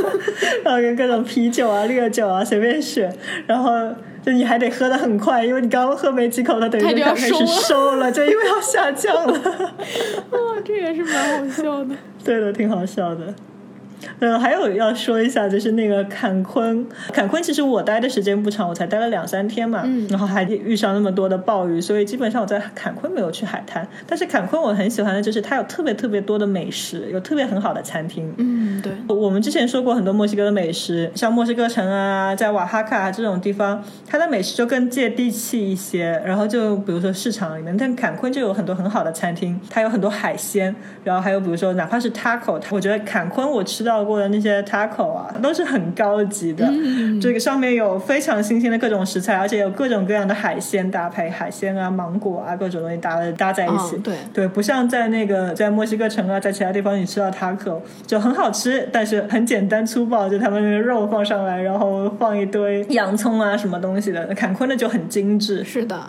[0.62, 3.10] 然后跟各种啤酒啊、烈酒啊随便选，
[3.46, 3.70] 然后。
[4.24, 9.38] 就你还得喝的很快，因为你刚刚喝没几口，它等于就开始收了， 就因为要下降了。
[9.38, 11.94] 啊，这也是蛮好笑的。
[12.24, 13.34] 对的，挺好笑的。
[14.20, 23.86] 呃，还有要说一下，就是那个坎昆，坎昆其实我待的时间不长，我才待了两三天嘛，然后还遇上那么多的暴雨，所以基本上我在坎昆没有去海滩。
[24.06, 28.32] 但是坎昆我很喜欢的就是它有特别特别多的美食，有特别很好的餐厅。
[28.38, 28.92] 嗯，对。
[29.08, 36.20] 我们之前说过很多墨西哥的美食，像墨西哥城啊，在瓦哈卡这种地方，它的美食就更接地气一些。
[36.26, 43.91] 然后就比如说市场里面，但坎昆就有很多很好的餐厅，它有很多海鲜，然后还有比如说哪怕是 taco，我觉得坎昆我吃到。
[43.92, 46.66] 到过的那些 taco 啊，都是很高级的。
[47.20, 53.98] 这个上面有非常新鲜的各种食材，而且有各种各样的海鲜搭配，海鲜啊、芒果啊，各种东西搭搭在一起。
[53.98, 64.26] 对对，不像在那个在墨西哥城啊，在其他地方你吃到 taco 就很好吃，但是很简单粗暴，就他们那个肉放上来，然后放一堆洋葱啊什么东西的。
[64.34, 65.62] 坎昆的就很精致。
[65.62, 66.00] 是的。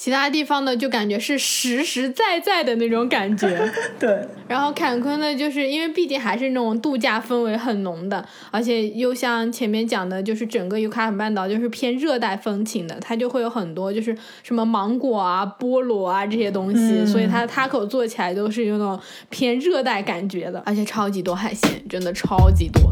[0.00, 3.70] 其他地方呢就感觉是实实在在的那种感觉。
[4.00, 22.90] 对，然后坎昆呢，就是因为毕竟还是那种度假氛围很浓的，而且又像前面讲的，就是整个尤卡坦半岛就是偏热带风情的，它就会有很多就是什么芒果啊、菠萝啊这些东西，所以它 taco 做起来都是有那种偏热带感觉的，而且超级多海鲜，真的超级多。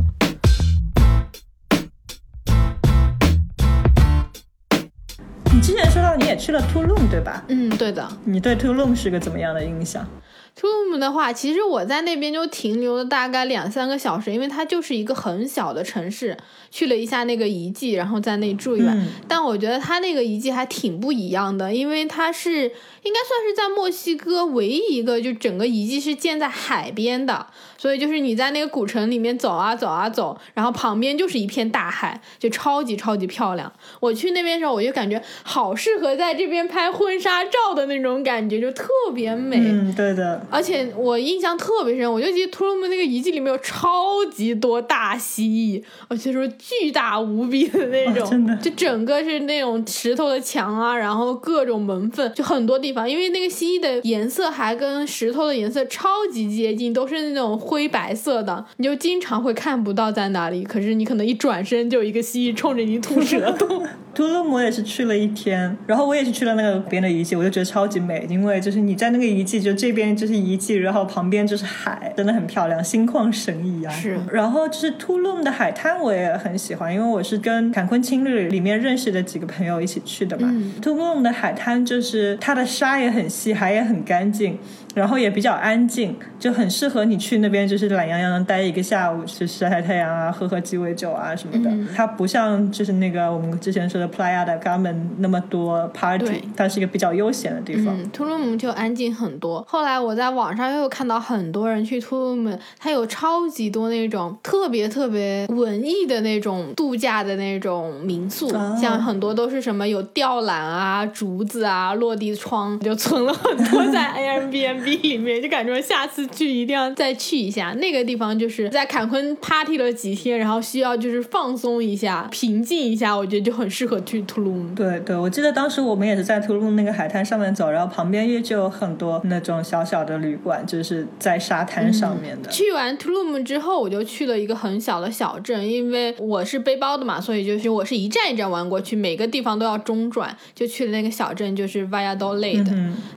[5.58, 7.42] 你之前说到你也去了图卢姆，对吧？
[7.48, 8.08] 嗯，对的。
[8.24, 10.06] 你对图卢姆是个怎么样的印象？
[10.54, 16.36] 图卢姆的话，其实我在那边就停留了大概两三个小时，因为它就是一个很小的城市。
[16.70, 19.08] 去了一下那个遗迹，然后在那住一晚。
[19.26, 27.46] 但我觉得它那个遗迹还挺不一样的，因为它是应该算是在墨西哥唯一一个就整个遗迹是建在海边的。
[27.78, 33.72] 所以就是你在那个古城里面走啊走啊走，然后旁边就是一片大海，就超级超级漂亮。
[34.00, 39.58] 我去那边的时候，我就感觉好适合在这边拍婚纱照的那种感觉，就特别美。
[39.58, 40.44] 嗯，对的。
[40.50, 57.56] 而且我印象特别深，我就记得图卢姆那个遗迹里面有超级多大蜥蜴，而且说巨大无比的那种，真的，就整个是那种石头的墙啊，然后各种门缝，就很多地方，因为那个蜥蜴的颜色还跟石头的颜色超级接近，都是那种。
[57.68, 60.64] 灰白色的，你就经常会看不到在哪里。
[60.64, 63.82] 可是你可能一转身，就有一个蜥蜴冲着你吐舌头。
[64.18, 73.92] 图卢姆也是去了一天，然后我也是去了那个边的遗迹，我就觉得超级美，因为就是你在那个遗迹，就这边就是遗迹，然后旁边就是海，真的很漂亮，心旷神怡啊。
[73.92, 74.18] 是。
[74.32, 80.52] 然后就是图卢姆的海滩，我也很喜欢，因为我是跟坎昆青旅里面认识的几个朋友一起去的嘛。
[80.82, 84.58] 图卢姆的海滩就是它的沙也很细，海也很干净。
[84.94, 91.70] 然后也比较安静，就很适合你去那边，就是懒洋洋的待一个下午，去晒晒太阳啊，喝喝鸡尾酒啊什么的。
[91.94, 97.96] 它不像就是那个我们之前说的 Playa de Carmen 那么多 party，它是一个比较悠闲的地方。
[97.98, 99.64] 嗯，图卢姆就安静很多。
[99.68, 108.48] 后来我在网上又看到很多人去图卢姆，它有超级多那种特别特别文艺的那种度假的那种民宿，
[108.80, 114.98] 像很多都是什么有吊篮啊、竹子啊、落地窗，就存了很多在 Airbnb。
[115.08, 124.74] 里面就感觉下次去一定要再去一下那个地方，就是在坎昆 party 了几天，然后需要就是放松一下、平静一下，我觉得就很适合去图卢姆。
[124.74, 132.50] 对对，我记得当时我们也是在图卢姆那个海滩上面走，然后旁边也就有很多那种小小的旅馆，就是在沙滩上面的。
[132.50, 142.66] 去完图卢姆之后，我就去了一个很小的小镇，因为我是背包的嘛，所以就是我是一站一站玩过去，每个地方都要中转，就去了那个小镇，就是 Valladolid。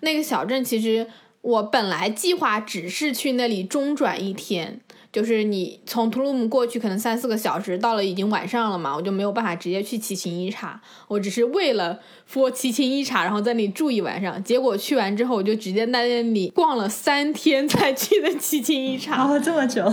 [0.01, 1.07] 那个小镇其实。
[1.43, 4.79] 我本来计划只是去那里中转一天，
[5.11, 10.79] 就是你从图鲁姆过去可能三四个小时，到了已经晚上了嘛，我就没有办法直接去奇琴伊察。
[11.09, 11.99] 我只是为了
[12.31, 14.41] for 奇琴伊察，然后在那里住一晚上。
[14.43, 19.23] 结果去完之后，我就直接在那里逛了三天才去的奇琴伊察。
[19.23, 19.83] 哦，这么久，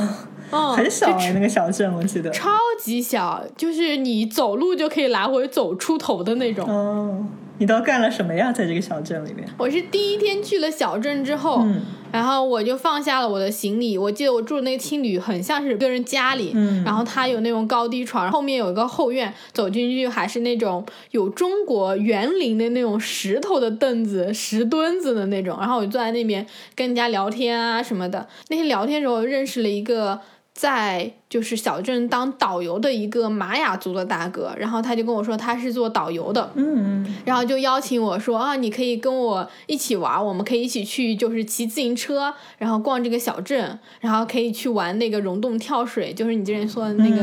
[0.52, 6.68] 嗯， 很小哎，那个小镇我记得超级小，就是你走路就可以来回走出头的那种。
[6.68, 7.26] 哦。
[7.60, 8.52] 你都干了什么呀？
[8.52, 11.66] 在这个小镇里面，我是第一天去了小镇之后，
[12.12, 13.98] 然后我就放下了我的行李。
[13.98, 16.52] 我记得我住的那个青旅很像是个人家里，
[16.84, 25.58] 然后它有那种高低床，后面有一个后院，走进去还是那种有中国园林的那种石头的凳子、石墩子的那种。
[25.58, 28.26] 然后我就坐在那边跟人家聊天啊什么的。
[28.48, 30.20] 那天聊天时候认识了一个。
[30.58, 47.22] 在就是小镇当导游的一个玛雅族的大哥，然后他就跟我说他是做导游的，嗯，然后就邀请我说啊，你可以跟我一起玩，我们可以一起去就是骑自行车，然后逛这个小镇，然后可以去玩那个溶洞跳水，就是你之前说的那个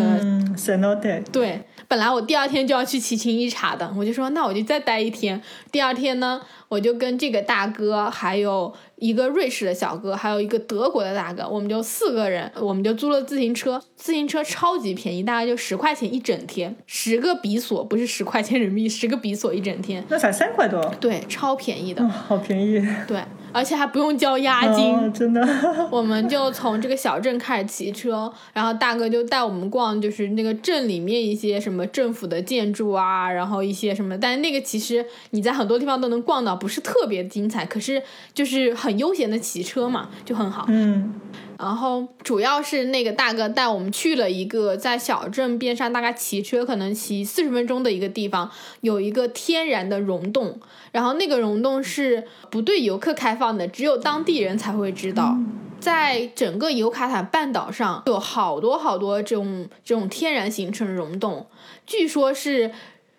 [0.71, 0.95] n o
[1.33, 5.41] 对，本来我第二天就要去奇琴伊察的，我就说那我就再待一天，
[5.73, 8.73] 第二天呢，我就跟这个大哥还有。
[8.97, 23.19] 一个瑞士的小哥，还有一个德国的大哥，我们就四个人，我们就租了自行车，自行车超级便宜，大概就十块钱一整天，十个比索不是十块钱人民币，十个比索一整天，那才三块多，对，超便宜的，好便宜，对。
[23.51, 25.41] 而且还不用交押金，真的。
[25.89, 34.17] 我们就从这个小镇开始骑车，然后大哥就带我们逛，就是那个镇里面一些什么政府的建筑啊，然后一些什么。
[34.17, 38.01] 但是那个其实你在很多地方都能逛到，不是特别精彩，可是
[38.33, 40.65] 就是很悠闲的骑车嘛，就很好。
[40.69, 41.19] 嗯。
[41.57, 50.59] 然后主要是那个大哥带我们去了一个在小镇边上，大概骑车可能骑四十分钟的一个地方，有一个天然的溶洞。
[50.91, 55.37] 然后那个溶洞是不对游客开放的，只有当地人才会知道。
[55.79, 61.47] 在整个尤卡坦半岛上有好多好多这种这种天然形成的溶洞，
[61.85, 62.71] 据说是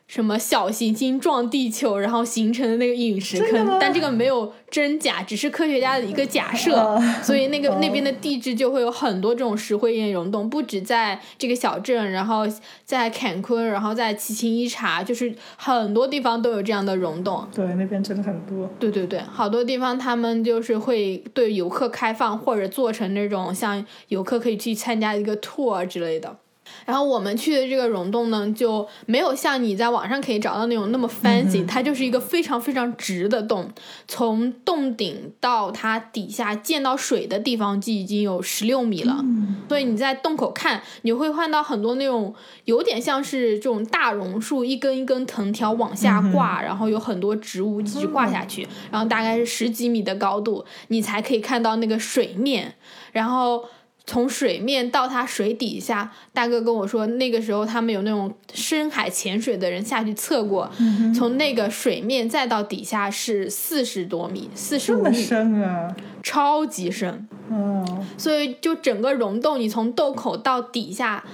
[0.07, 12.47] 什么小行星撞地球，然后形成的那个陨石，坑但这个没有真假，只是科学家的一个假设， 所以那个那边的地质就会有很多这种石灰岩溶洞，不止在这个小镇，然后
[12.85, 17.45] 在坎昆，然后在奇琴伊察，就是很多地方都有这样的溶洞。
[17.53, 18.70] 对，那边真的很多。
[18.78, 26.37] 对对对，好多地方他们就是会对游客开放，或者做成那种像游客可以去参加一个 tour 之类的。
[26.85, 33.71] 然后我们去的这个溶洞呢，就没有像你在网上可以找到那种那么 fancy，它就是一个非常非常直的洞，
[34.07, 39.25] 从洞顶到它底下见到水的地方就已经有十六米了。
[39.69, 52.75] 所以你在洞口看，你会看到很多那种有点像是这种大榕树，一根一根藤条往下挂，然后有很多植物继续挂下去，然后大概是十几米的高度，你才可以看到那个水面，
[53.12, 53.64] 然后。
[54.07, 60.71] 从水面到它水底下，大哥跟我说，那个时候他们有那种深海潜水的人下去测过，
[61.15, 67.27] 从那个水面再到底下是四十多米，四十五米，深啊，超级深。
[67.49, 71.25] 嗯，所以就整个溶洞，你从洞口到底下，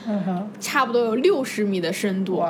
[0.58, 2.42] 差不多有六十米的深度。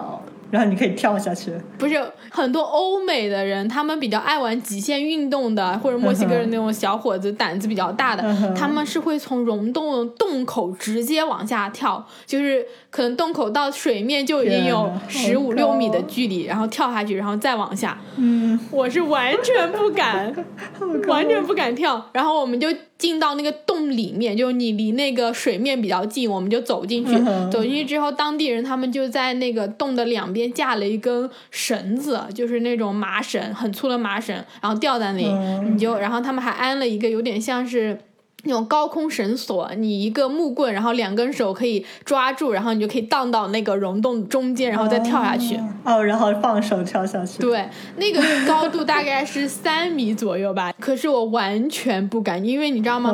[0.52, 1.50] 然后你可以跳下去。
[1.78, 1.98] 不是
[2.30, 8.22] 很多欧美的人，他们比较爱玩极限运动的，或者墨西哥人那种小伙子胆子比较大的，
[8.54, 17.98] 他们是会从溶洞洞口直接往下跳，就是可能洞口到水面就已经有十五六米的距离，然后跳下去，然后再往下。
[18.16, 20.32] 嗯，我是完全不敢，
[21.08, 22.10] 完全不敢跳。
[22.12, 22.68] 然后我们就。
[23.02, 27.12] 进到那个洞里面，就你离那个水面比较近，我们就走进去。
[27.50, 35.26] 走进去之后，当地人他们就在那个洞的两边架了一根绳子，就是那种麻绳，很粗的麻绳，然后吊在那里。
[35.68, 37.98] 你就，然后他们还安了一个有点像是。
[38.44, 45.56] 那种高空绳索，你一个木棍，然后两根手可以抓住，然后你就可以荡到那个溶洞中间，然后再跳下去。
[45.84, 47.40] 哦，然后放手跳下去。
[47.40, 53.12] 对，那个高度大概是三米左右吧，可是我完全不敢，因为你知道吗？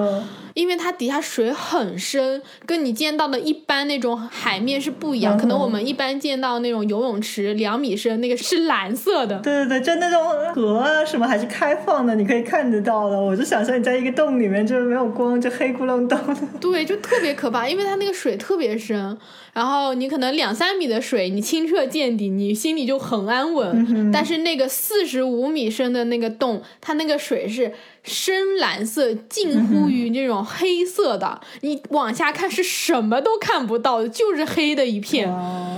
[0.58, 5.38] 因为它底下水很深，跟你见到的一般那种海面是不一样。
[5.38, 9.38] 可能我们一般见到那种游泳池两米深，那个是蓝色的。
[9.38, 13.16] 对对对，就那种河啊什么还是开放的，你可以看得到的。
[13.16, 16.40] 我就想象你在一个洞里面，就是没有光，就黑咕隆咚的。
[16.60, 19.16] 对，就特别可怕，因为它那个水特别深。
[19.52, 24.10] 然后你可能两三米的水，你清澈见底，你心里就很安稳。
[24.12, 27.72] 但是那个四十五米深的那个洞，它那个水是
[28.02, 35.28] 深蓝色，近乎于那种黑色的，你往下看是什么都看不到，就是黑的一片，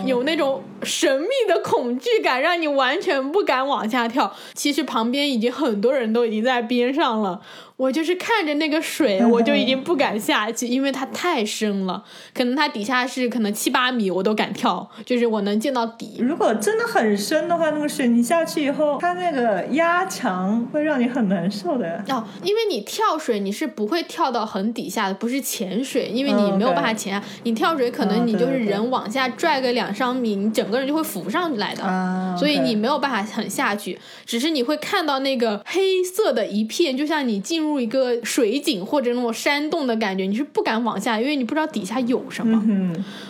[0.06, 4.34] 有那种神秘的恐惧感，让你完全不敢往下跳。
[4.54, 7.40] 其实旁边已经很多人都已经在边上了。
[7.80, 12.04] 我就是看着那个水，我就已经不敢下去，因为它太深了。
[12.34, 16.16] 可能它底下是可能七八米，我都敢跳，就是我能见到底。
[16.18, 22.04] 如果真的很深的话，那个水你下去以后，它那个压强会让你很难受的。
[22.10, 27.22] 哦，因为你跳水你是不会跳到很底下的，不是潜水，因为你没有办法潜。
[27.44, 33.98] 你跳水可能你就是人往下拽个两三米，你整个人就会浮上来的，所以你没有办法很下去。
[34.26, 37.69] 只是你会看到那个黑色的一片，就像你进入。
[37.70, 42.60] 入一个水井或者那种山洞的感觉，你是不敢往下，因为你不知道底下有什么。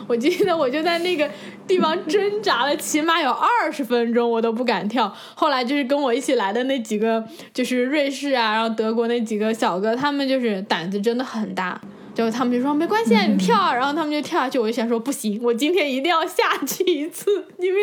[0.07, 1.29] 我记得我就在那个
[1.69, 5.15] 地方挣扎了，起码有二十分钟，我都不敢跳。
[5.35, 7.23] 后来就是跟我一起来的那几个，
[7.53, 11.81] 就是瑞士啊，然后德国那几个小哥，他们就是胆子真的很大。
[12.21, 14.59] 就他们就说没关系，你跳，然后他们就跳下去。
[14.59, 17.81] 我就想说不行，我今天一定要下去一次，因为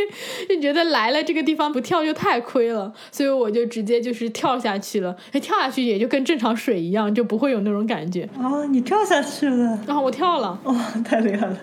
[0.48, 5.16] 就觉得来了这个地方不跳就太亏了，所以我就直接就是跳下去了。
[5.32, 8.30] 哎，跳下去也就跟正常水一样，就不会有那种感觉。
[8.38, 9.80] 哦，你跳下去了？
[9.88, 10.60] 然后我跳了。
[10.66, 11.58] 哇，太厉害了！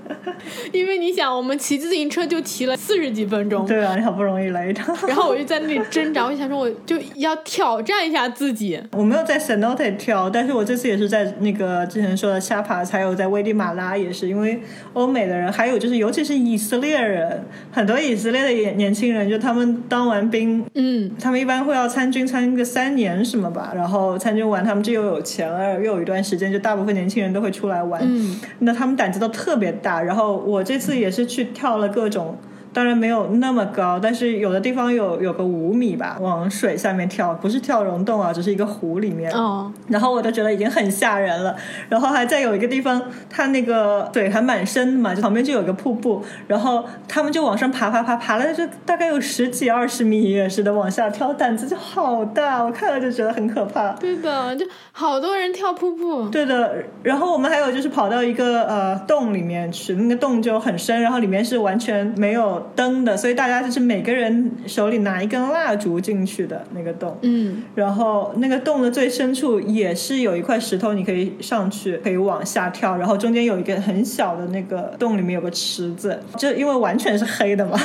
[0.72, 3.64] 因为你想，我们骑自行车就骑了四十几分钟。
[3.64, 4.92] 对啊，你好不容易来一趟。
[5.06, 8.80] 然后我就在那里挣扎，我就想说我就要挑战一下自己。
[8.90, 14.60] 我没有在 Cenote 跳，但是我这次也是在那个之前说的下爬，还有在危地马拉也是，因为
[14.94, 32.36] 欧美的人，还有就是尤其是以色列人，很多以色列的年年轻人，就他们当完兵，嗯，他们一般会要参军参个三年什么吧，然后参军完他们就又有钱了，又有一段时间，就大部分年轻人都会出来玩，嗯，那他们胆子都特别大，然后我这次也是去跳了各种。
[32.74, 39.30] 当然没有那么高，但是有的地方有有个五米吧，往水下面跳，不是跳溶洞啊，只是一个湖里面。
[39.30, 39.72] 哦。
[39.88, 41.54] 然后我都觉得已经很吓人了，
[41.88, 43.00] 然后还在有一个地方，
[43.30, 53.92] 它那个水还蛮深的嘛，就旁边就有个瀑布，然后他们就往上爬爬爬，爬了就大概有十几二十米似的往下跳，胆子就好大，我看了就觉得很可怕。
[53.92, 56.28] 对的，就好多人跳瀑布。
[56.28, 62.63] 对的，然后我们还有就是跑到一个呃洞里面去，那个洞就很深，然后里面是完全没有。
[62.74, 67.16] 灯的，所以大家就是每个人手里拿一根蜡烛进去的那个洞。
[67.22, 72.96] 嗯，然后那个洞的最深处也是有一块石头，你可以上去，可以往下跳。
[72.96, 77.78] 然后中间有一个很小的那个洞，里面有个池子，就因为完全是黑的嘛，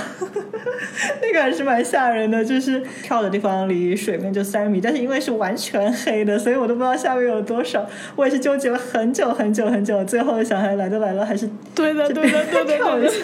[1.21, 2.43] 那个还是蛮吓人的。
[2.43, 7.87] 就是跳的地方离水面就三米，但是因为是完全黑的，所以我都不知道下面有多少。
[8.15, 13.15] 我也是纠结了很久很久很久，最后小孩来都来了，还是对的，对的，对的，跳一下。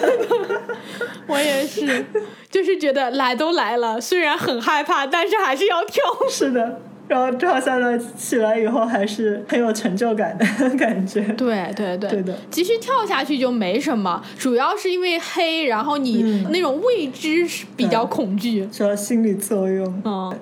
[1.26, 2.04] 我也是，
[2.50, 6.02] 就是觉得来都来了，虽然很害怕，但是还是要跳。
[6.30, 10.44] 是的，然后跳下来起来以后，还是很有成就感的
[10.76, 11.20] 感觉。
[11.34, 12.36] 对对对，对的。
[12.50, 17.46] 其实跳下去就没什么，主要是因为黑，然后你那种未知
[17.76, 20.02] 比较恐惧，主要心理作用。
[20.04, 20.32] 嗯。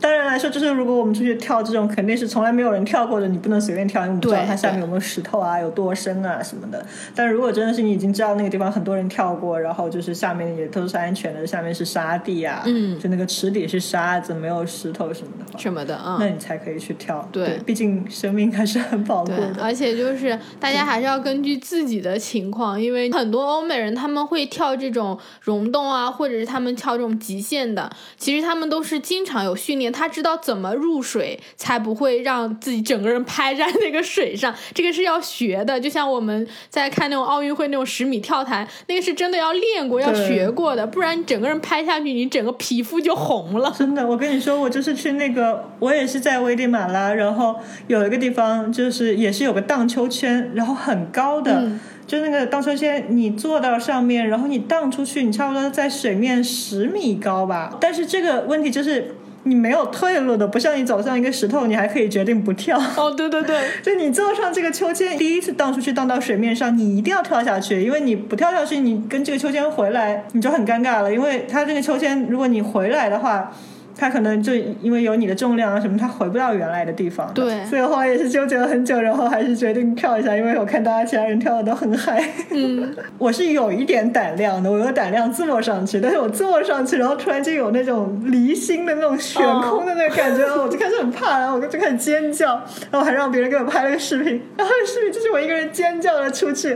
[0.00, 6.84] 当然来说，就是如果我们出去跳这种，肯定是从来没有人跳过的，你不能随便跳，因为你不知道它下面有没有石头啊，有多深啊什么的。
[7.14, 17.28] 但如果真的是你已经知道那个地方很多人跳过，然后就是下面也都是安全的，下面是沙地啊，嗯，就那个池底是沙子，没有石头什么的，什么的啊，那你才可以去跳。
[17.30, 19.56] 对，毕竟生命还是很宝贵的。
[19.60, 30.70] 而且就是大家还是要根据自己的情况，因为很多欧美人他们会跳这种溶洞啊，或者是他们跳这种极限的，其实他们都是经常有训练，他知道怎么。
[30.80, 35.78] 入水才不会让自己整个人拍在那个水上，这个是要学的。
[35.78, 43.74] 就像我们在看那种奥运会那种十米跳台，那个是真的要练过、要学过的，不然你整个人拍下去，你整个皮肤就红了。
[43.76, 47.56] 真的，我跟你说，我就是去那个，我也是在危地马拉，然后
[47.88, 51.70] 有一个地方就是也是有个荡秋千，然后很高的，
[52.06, 57.76] 就那个荡秋千，你坐到上面，然后你荡出去，你差不多在水面十米高吧。
[57.80, 59.16] 但是这个问题就是。
[59.44, 62.78] 你没有退路的，不像你走上一个石头，你还可以决定不跳。
[62.96, 73.52] 哦，对对对， 就你坐上这个秋千，第一次荡出去，荡到水面上，你一定要跳下去，因为你不跳下去，你跟这个秋千回来，你就很尴尬了，因为它这个秋千，如果你回来的话。
[74.00, 77.30] 他可能就因为有你的重量啊什么，他回不到原来的地方。
[77.34, 82.26] 对，所以后来也是纠结了很久，然后还是决定跳一下，因为我看大家其他人跳的都很嗨。
[82.50, 92.52] 嗯， 我是有一点胆量的，我有胆量坐上去，但是我坐上去，然后突然间有那种离心的那种悬空的那个感觉，我就开始很怕，然后我就开始尖叫，
[92.90, 96.74] 然后还让别人给我拍了个视频，然后视频就是我一个人尖叫了出去，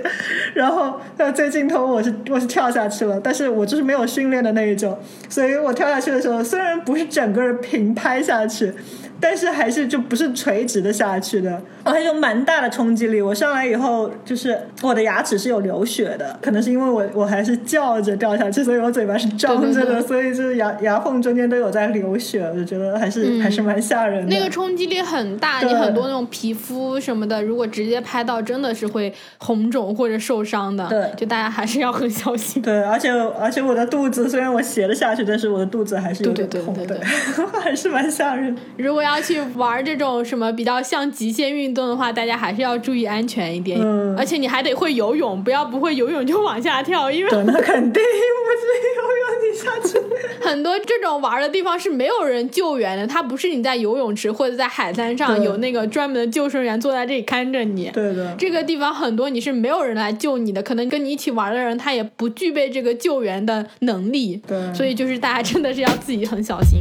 [0.53, 4.99] 然后到最尽头我是我是跳下去了，但是我就是没有训练的那一种，
[5.31, 7.14] 所以我跳下去的时候虽然不是。
[7.15, 8.75] 整个人平拍下去。
[9.27, 13.23] 但是还是就不是垂直的下去的，还有蛮大的冲击力。
[13.23, 22.43] 我上来以后，就是我的牙齿是有流血的，可能是因为我我还是叫着掉下去，所以我嘴巴是张着的，所以就是牙牙缝中间都有在流血。
[22.43, 24.37] 我就觉得还是还是蛮吓人的。
[24.37, 30.87] 那个冲击力很大，你很多那种皮肤什么的，如果直接拍到，真的是会红肿或者受伤的。
[30.91, 32.61] 对，就大家还是要很小心。
[32.61, 33.11] 对，而且
[33.41, 37.01] 而且我的肚子虽然我斜了下去，但是我的肚子还是有点痛的，
[37.63, 38.55] 还是蛮吓人。
[38.77, 39.14] 如果要。
[39.15, 43.79] 要去玩这种什么比较像极限运动的话，大家还是要注意安全一点。
[43.81, 48.65] 嗯，而且你还得会游泳，不要不会游泳就往下跳，因为那肯定不是
[48.97, 50.05] 游泳你下去。
[50.45, 57.91] 很多这种玩的地方是没有人救援的，它不是你在游泳池或者在海滩上有那个专门的救生员坐在这里看着你。
[57.95, 64.41] 对的，这个地方很多你是没有人来救你的，可能跟你一起玩的人他也不具备这个救援的能力。
[64.47, 66.81] 对，所以就是大家真的是要自己很小心。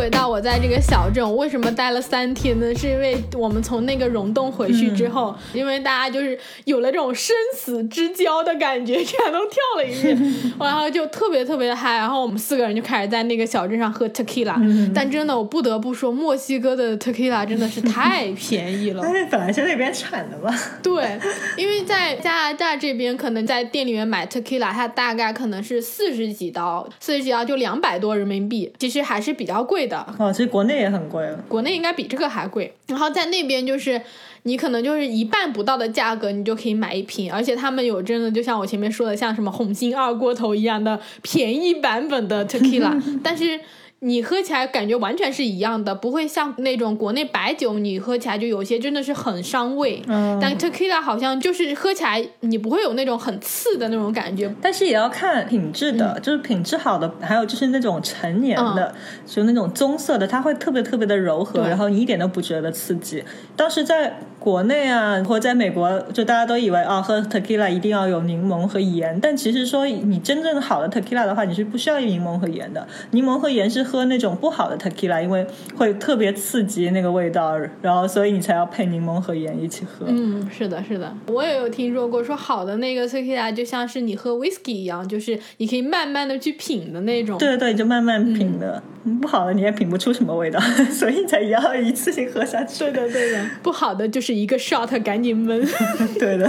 [0.00, 2.74] 回到我在这个小镇，为什么待了三天呢？
[2.74, 11.98] 是因为我们从那个溶洞回去之后，因为大家就是有了这种生死之交的感觉，全都跳了一遍， 然后就特别特别的嗨。
[11.98, 14.54] 然后我们四个人就开始在那个小镇上喝 tequila，
[14.94, 19.02] 但真的我不得不说，墨西哥的 tequila 真的是太 便宜了。
[19.02, 20.50] 但是本来是那边产的嘛。
[20.82, 21.20] 对，
[21.58, 29.89] 因为在加拿大这边，可能在店里面买 tequila，它大概可能是四十几刀，四十几刀就两百多人民币，其实还是比较贵。
[30.18, 32.72] 哦，其实国内也很贵了，国内应该比这个还贵。
[32.86, 34.00] 然后在那边就是
[34.44, 43.60] 你可能就是一半不到的价格，你就可以买一瓶，而且他们有真的就像我前面说的，像什么红星二锅头一样的便宜版本的 tequila， 但是。
[44.02, 50.02] 你喝起来感觉完全是一样的，不会像那种国内白酒，你喝起来就有些真的是很伤胃。
[50.06, 50.38] 嗯。
[50.40, 54.50] 但 tequila 好像就是喝起来你不会有那种很刺的那种感觉。
[54.62, 58.94] 但是也要看品质的，就是品质好的，还有就是那种陈年的，
[59.26, 63.22] 就那种棕色的，它会特别特别的柔和，然后你一点都不觉得刺激。
[63.54, 73.89] 当时在国内啊，或者在美国，就大家都以为啊，喝 tequila 一定要有柠檬和盐，但其实说你真正好的 tequila 的话，你是不需要柠檬和盐的，柠檬和盐是。
[73.90, 75.44] 喝那种不好的 tequila，因为
[75.76, 80.06] 会特别刺激那个味道，然后所以你才要配柠檬和盐一起喝。
[80.08, 87.36] 嗯，是的，是的，我也有听说过，说好的那个 tequila 就像是你喝 whisky 一样，就是你可以慢慢的去品的那种。
[87.38, 88.80] 对对对，就慢慢品的。
[89.22, 90.60] 不好的你也品不出什么味道，
[90.92, 92.78] 所以才要一次性喝下去。
[92.80, 93.42] 对的，对的。
[93.62, 95.66] 不好的就是一个 shot，赶紧闷。
[96.20, 96.48] 对的。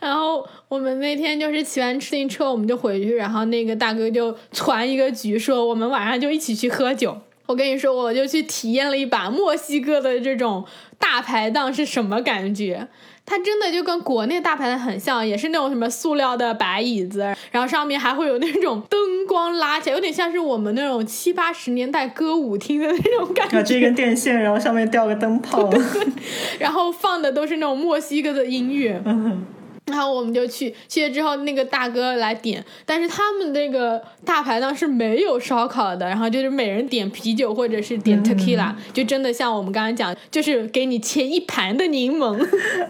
[0.00, 7.16] 然后我们那天就是骑完自行车，我们就回去，然后那个大哥就传一个局，说我们晚上就一起去喝酒。
[7.46, 10.66] 我跟你说，我就去体验了一把墨西哥的这种
[10.98, 12.86] 大排档是什么感觉。
[13.24, 23.62] 它真的就跟国内大排档很像，也是那种什么塑料的白椅子，然后上面还会有那种灯光拉起来，有点像是我们那种七八十年代歌舞厅的那种感觉。
[23.62, 25.70] 这根电线，然后上面吊个灯泡，
[26.60, 29.02] 然后放的都是那种墨西哥的音乐。
[29.88, 42.36] 然后我们就去去了之后，那个大哥来点，但是他们那个大排档是没有烧烤的，然后就是每人点啤酒或者是点 tequila，就真的像我们刚刚讲，就是给你切一盘的柠檬，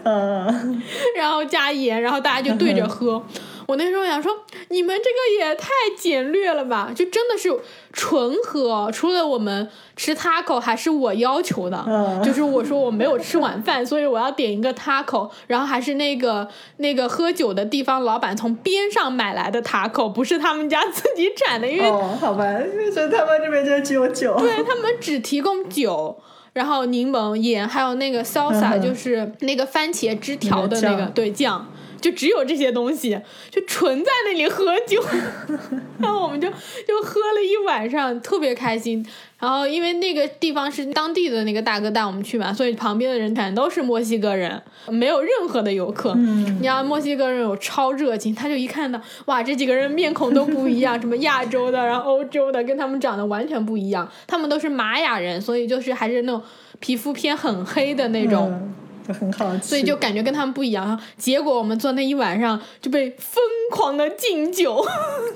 [0.03, 0.81] 嗯，
[1.17, 3.23] 然后加盐，然后大家就对着喝。
[3.69, 4.35] 我那时候想说，
[4.69, 6.91] 你们这个也太简略了吧！
[6.95, 7.55] 就真的是
[7.93, 11.85] 纯喝，除了我们吃 taco 还是我要求的，
[12.25, 16.47] 就是我说我没有吃晚饭，所以我要点一个 taco，然后还是那个
[16.77, 22.43] 那个喝酒的地方老板从边上买来的 taco，不是他们家自己产的，因为哦，好吧，
[22.91, 26.17] 所以他们这边就只有酒，对他们只提供酒，
[26.53, 31.67] 然后柠檬盐，还有那个 salsa，就是那个番茄汁条的那个对酱。
[31.99, 33.19] 就只有这些东西，
[33.49, 35.03] 就纯在那里喝酒，
[35.99, 39.05] 然后我们就就喝了一晚上，特别开心。
[39.39, 46.13] 然后因为那个地方是当地的那个大哥带我们去嘛，所以旁边的人全都是墨西哥人，没有任何的游客。
[46.17, 54.09] 嗯，你要墨西哥人有超热情，他就一看到哇，这几个人面孔都不一样， 什么亚洲的，然后欧洲的，跟他们长得完全不一样。
[54.27, 56.41] 他们都是玛雅人，所以就是还是那种
[56.81, 58.73] 皮肤偏很黑的那种。
[59.13, 60.99] 很好，所以就感觉跟他们不一样。
[61.17, 64.85] 结果我们坐那一晚上就被疯狂的敬酒，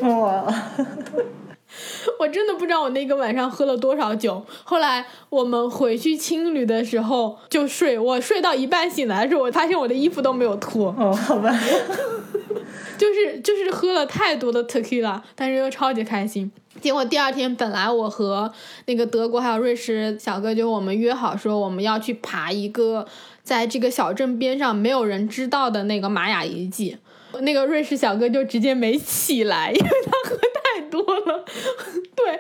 [0.02, 0.46] 哇！
[2.20, 4.46] 我真的不知道我那个晚上喝了多少酒。
[4.64, 10.94] 后来我们回去青旅的时候就睡，我睡到一半醒来的时候，我发现我的衣服都没有脱。
[11.00, 11.50] 哦，好吧，
[12.96, 16.52] 就是就是喝了太多的 tequila，但是又超级开心。
[16.80, 18.52] 结果第二天本来我和
[18.86, 23.08] 那个德国还有瑞士小哥就我们约好说我们要去爬一个。
[23.44, 26.98] 在这个小镇边上，没有人知道的那个玛雅遗迹，
[27.42, 31.44] 那个瑞士小哥就直接没起来， 因为他喝太多了。
[32.16, 32.40] 对，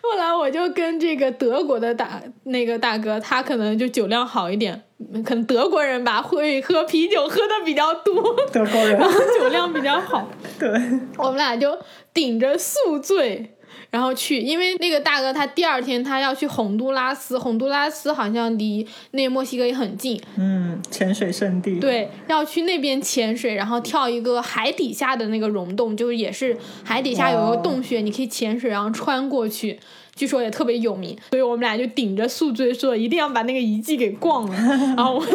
[0.00, 4.82] 后来我就跟这个德国的大那个大哥，他可能就酒量好一点，
[5.24, 10.28] 可能德国人吧会喝啤酒喝的比较多，德国人，然后酒量比较好。
[10.58, 10.68] 对，
[11.16, 11.78] 我们俩就
[12.12, 13.54] 顶着宿醉。
[13.92, 21.78] 然后去，因为那个大哥他第二天他要去洪都拉斯，洪都拉斯好像离那墨西哥也很近，嗯，潜水圣地。
[21.78, 29.78] 对，要去那边潜水，然后跳一个海底下的那个溶洞，就是也是海底下有个洞穴，你可以潜水，然后穿过去，
[30.14, 31.14] 据说也特别有名。
[31.28, 34.56] 所以我们俩就顶着宿醉说一定要把那个遗迹给逛了，
[34.96, 35.30] 然后我们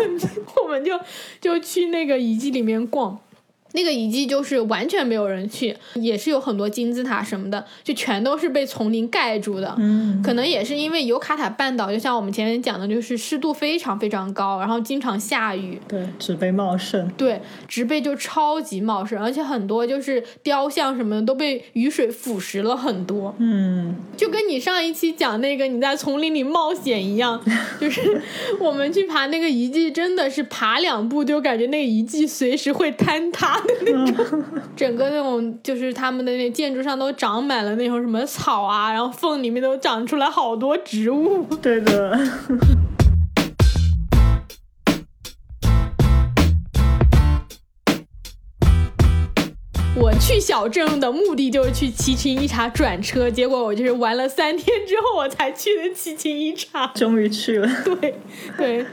[0.63, 0.99] 我们就
[1.39, 3.19] 就去那个遗迹里面逛。
[3.73, 9.75] 那个遗迹就是完全没有人去，也是有很多金字塔什么的，就全都是被丛林盖住的。
[9.77, 15.79] 嗯，可能也是因为尤卡塔半岛，就像我们前面讲的，就是湿度非常非常高，然后经常下雨。
[15.87, 17.07] 对，植被茂盛。
[17.17, 23.35] 对，植被就超级茂盛，而且很多就是雕像什么的都被雨水腐蚀了很多。
[23.37, 27.39] 嗯，就跟你上一期讲那个你在丛林里冒险一样，
[27.79, 28.21] 就是
[28.59, 33.56] 我们去爬那个遗迹，真的是爬两步就感觉那个遗迹随时会坍塌。
[33.85, 34.43] 那种，
[34.75, 41.45] 整个那种就是他们的那建筑上都长满了那种什么草啊，然后缝里面都长出来好多植物。
[41.61, 42.19] 对的。
[49.99, 56.85] 我去小镇的目的就是去七情一茶转车，结果我就是玩了三天之后我才去的七情一茶。
[56.93, 57.67] 终于去了。
[57.83, 58.13] 对，
[58.57, 58.85] 对。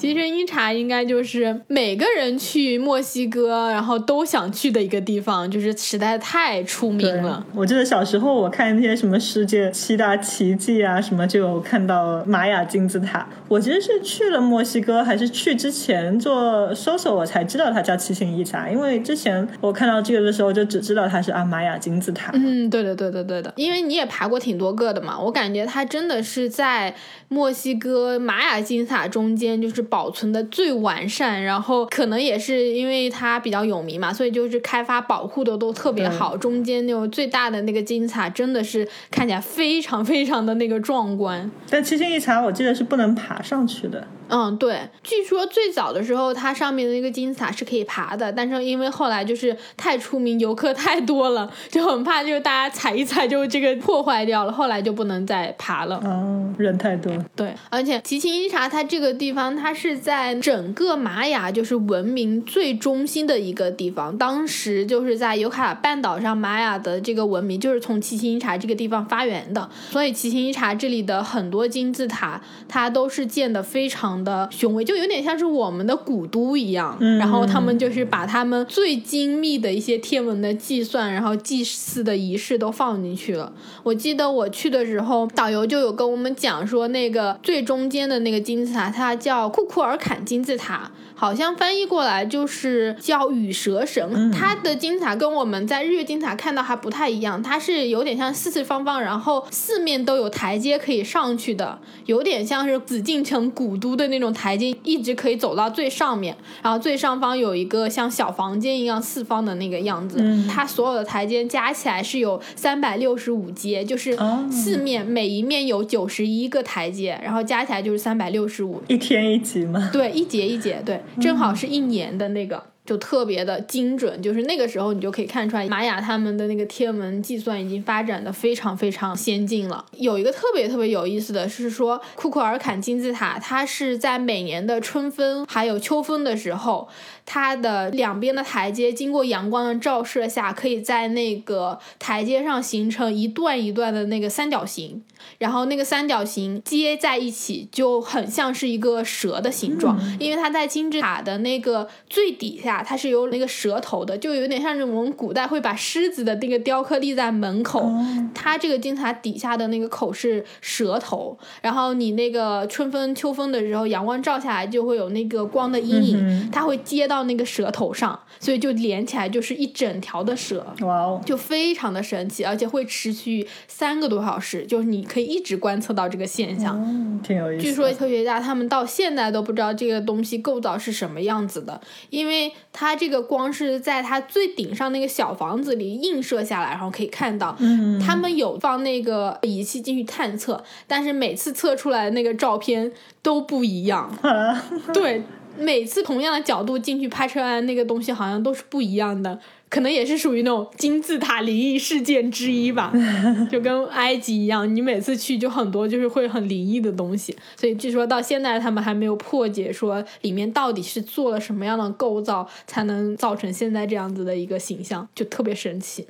[0.00, 7.44] 七情一茶应该就是每个人去墨西哥，然后都想去的一个地方，就是实在太出名了。
[7.54, 13.28] 我记得小时候我看那些什么世界七大奇迹啊，什么就有看到玛雅金字塔。
[13.46, 18.70] 我其实是去了墨西哥，还是去之前做搜索，我才知道它叫七星一茶。
[18.70, 22.30] 因为之前我看到这个的时候，就只知道它是啊玛雅金字塔。
[22.32, 23.52] 嗯，对的，对的，对的。
[23.56, 26.94] 因为你也爬过挺多个的嘛，我感觉它真的是在
[27.28, 29.89] 墨西哥玛雅金字塔中间，就是。
[29.90, 36.36] 就是保存的最完善，然后可能也是因为它比较有名嘛，所以就是开发保护的都特别好。
[36.36, 41.50] 中间那种最大的那个金字塔真的是看起来非常非常的那个壮观。
[41.68, 44.06] 但七星一茶我记得是不能爬上去的。
[44.30, 55.96] 嗯，对，据说最早的时候它上面的那个金字塔是可以爬的，但是因为后来就是太出名，游客太多了，就很怕就是大家踩一踩就这个破坏掉了，后来就不能再爬了。
[56.04, 57.12] 哦，人太多。
[57.34, 64.16] 对，而且奇琴伊察它这个地方，它是在整个玛雅就是文明最中心的一个地方。
[64.16, 74.19] 当时就是在尤卡尔半岛上，玛雅的这个文明就是从奇琴伊察这个地方发源的，所以奇琴伊察这里的很多金字塔，它都是建的非常。
[74.22, 76.96] 的雄伟，就有点像是我们的古都一样。
[77.18, 83.52] 然后他们就是把他们最精密的一些天文的计算，然后祭祀的仪式都放进去了。
[83.82, 90.90] 我记得我去的时候，导游就有跟我们讲说，那个最中间的那个金字塔，它叫库库尔坎金字塔。
[91.14, 114.14] 好像翻译过来就是叫羽蛇神，它的金字塔跟我们在日月金字塔看到还不太一样，它是有点像四四方方，然后四面都有台阶可以上去的，有点像是紫禁城古都的那种台阶，一直可以走到最上面，然后最上方有一个像小房间一样四方的那个样子，它所有的台阶加起来是有三百六十五阶，就是
[114.50, 119.88] 四面每一面有九十一个台阶，然后加起来就是三百六十五，一天一级吗？
[119.92, 121.00] 对，一节一节，对。
[121.20, 122.62] 正好是一年的那个。
[122.90, 129.84] 就特别的精准，就是那个时候你就可以看出来，玛雅他们的那个天文计算已经发展的非常非常先进了。
[129.92, 136.88] 有一个特别特别有意思的是说，库库尔坎金字塔，它是在每年的春分还有秋分的时候，
[137.32, 145.00] 它的两边的台阶经过阳光的照射下，可以在那个台阶上形成一段一段的那个三角形，
[145.38, 152.82] 然后那个三角形接在一起就很像是一个蛇的形状，因为它在金字塔的那个最底下。
[152.82, 157.88] 它是有那个蛇头的，就有点像是我们古代会把狮子的那个雕刻立在门口。
[158.34, 170.66] 它这个金字塔底下的那个口是蛇头，然后你那个春分、秋分的时候，阳光照下来就会有那个光的阴影，它会接到那个蛇头上，所以就连起来就是一整条的蛇。
[170.80, 176.76] 哇哦，就非常的神奇，而且会持续三个多小时，就是你可以一直观测到这个现象。
[176.78, 177.62] 嗯，挺有意思。
[177.62, 182.52] 据说科学家他们到现在都不知道这个东西构造是什么样子的，因为。
[182.72, 192.90] 它这个光是在它最顶上那个小房子里映射下来，然后可以看到，嗯他们有放那个仪器进去探测，但是每次测出来的那个照片
[193.22, 194.10] 都不一样。
[194.94, 195.22] 对，
[195.60, 199.38] 每次同样的角度进去拍出来那个东西好像都是不一样的。
[199.68, 202.92] 可能也是属于那种金字塔灵异事件之一吧，
[203.48, 216.04] 就跟埃及一样，你每次去就很多就是会很灵异的东西，所以据说到现在他们还没有破解说里面到底是做了什么样的构造才能造成现在这样子的一个形象，就特别神奇。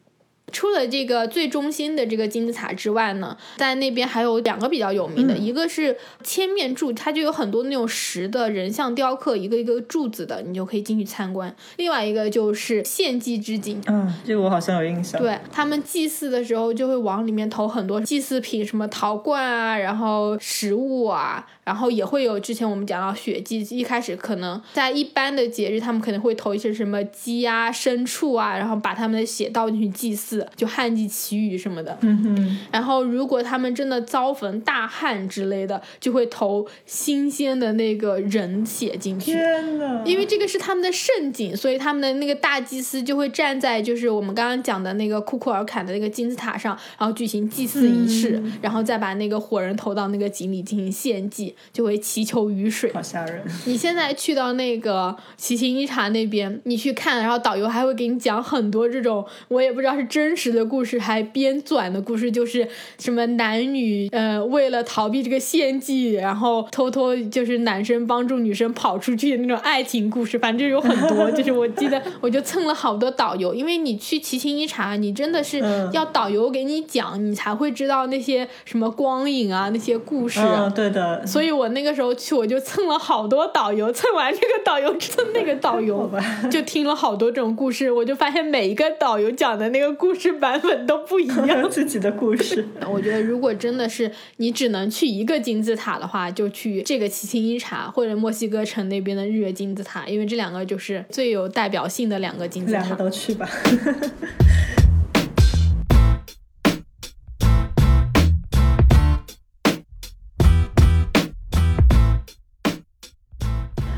[0.53, 11.55] 除了这个最中心的这个金字塔之外呢，在那边还有两个比较有名的，一个是千面柱，它就有很多那种石的人像雕刻，一个一个柱子的，你就可以进去参观。
[11.77, 15.21] 另外一个就是献祭之井，嗯，这个我好像有印象。
[15.21, 21.47] 对他们祭祀的时候，就会往里面投很多祭祀品，什么陶罐啊，然后食物啊。
[21.71, 31.97] 然后也会有之前我们讲到血祭，一开始可能在一般的节日，他们可能会投一些什么鸡啊、牲畜啊，然后把他们的血倒进去祭祀，就旱祭祈雨什么的。
[32.01, 32.59] 嗯哼。
[32.73, 39.31] 然后如果他们真的遭逢大旱之类的，就会投新鲜的那个人血进去。
[39.31, 51.55] 天呐，因为这个是他们的圣景，所以他们的那个大祭司就会站在就是我们刚刚讲的那个库库尔坎的那个金字塔上，然后举行祭祀仪式，然后再把那个火人投到那个井里进行献祭。
[51.73, 53.43] 就会祈求雨水，好吓人。
[53.67, 62.67] 你现在去到那个奇琴伊察那边，你去看，然后导游还会给你讲很多这种我也不知道是真实的故事还编纂的故事，就是
[62.99, 71.31] 什么男女呃为了逃避这个献祭，然后偷偷就是男生帮助女生跑出去的那种爱情故事，反正有很多。
[71.37, 75.59] 就是我记得我就蹭了好多导游，因为你去奇琴伊察，你真的是
[75.93, 80.41] 要导游给你讲，你才会知道那些什么光影啊那些故事。
[80.41, 81.27] 嗯，对的。
[81.27, 81.50] 所以。
[81.53, 86.11] 我那个时候去，我就蹭了好多导游，蹭完这个导游蹭那个导游，
[86.51, 87.91] 就听了好多这种故事。
[87.91, 92.67] 我就发现每一个导游讲的那个故事版本都不一样， 自己的故事。
[92.91, 102.81] 我觉得如果真的是你只能去一个金字塔的话，就去这个奇琴伊察或者墨西哥城那边的日月金字塔，因为这两个就是最有代表性的两个金字塔。
[102.81, 103.49] 两个都去吧。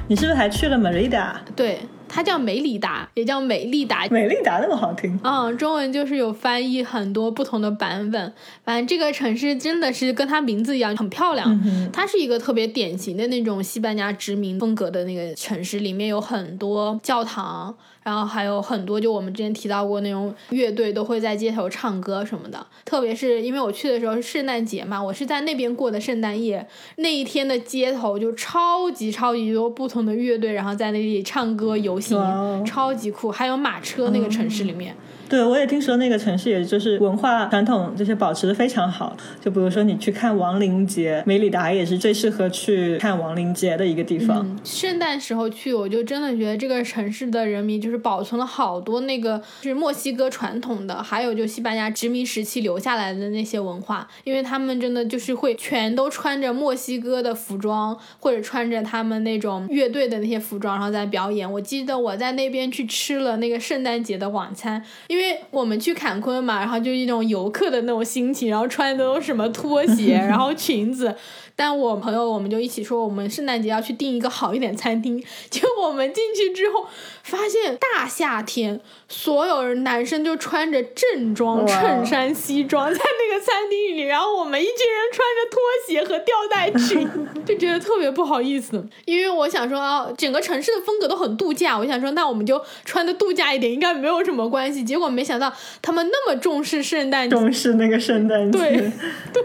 [0.09, 1.41] 你是不是还去了美利达？
[1.57, 1.79] 对。
[2.15, 4.07] 它叫梅里达，也叫美丽达。
[4.11, 8.31] 美丽达那么好听，嗯，中文就是有翻译很多不同的版本。
[8.67, 11.91] 反正这个城市真的是跟它名字一样，很漂亮。
[11.91, 17.75] 它是一个特别典型的那种西班牙殖民风格的那个城市，里面有很多教堂。
[18.03, 22.67] 然后还有很多，就我们之前提到过那种乐队都会在街头唱歌什么的。
[22.85, 33.31] 特别是因为我去的时候是圣诞节嘛，我是在那边过的圣诞夜，那一天的街头就超级超级多不同的乐队，然后在那里唱歌游行，超级酷。
[33.31, 34.95] 还有马车，那个城市里面。
[35.29, 39.17] 对，我也听说那个城市，也就是文化传统这些保持的非常好。
[39.41, 44.47] 就比如说你去看亡灵节，梅里达也是最适合去看亡灵节的一个地方。
[44.63, 61.51] 圣诞时候去，我就真的觉得这个城市的人民就是保存了好多那个就是墨西哥传统的，还有就西班牙殖民时期留下来的那些文化，因为他们真的就是会全都穿着墨西哥的服装，或者穿着他们那种乐队的那些服装，然后在表演。
[61.51, 65.22] 我记得我在那边去吃了那个圣诞节的晚餐，因为。
[65.23, 71.15] 因为我们去坎昆嘛，然后就一种游客的那种心情，然后穿的都是什么拖鞋， 然后裙子。
[71.55, 75.23] 但我朋友我们就一起说，我们圣诞节要去订一个好一点餐厅。
[75.51, 76.87] 结果我们进去之后，
[77.23, 87.09] 发现大夏天，所有人男生就穿着正装衬衫西装在那个餐厅里，然后我们一群人穿着拖鞋和吊带裙，
[87.45, 88.85] 就觉得特别不好意思。
[89.05, 94.83] 因为我想说啊，整个城市的风格都很度假，我想说那我们就穿的度假一点，应该没有什么关系。
[94.83, 98.93] 结果没想到他们那么重视圣诞，重视那个圣诞节，对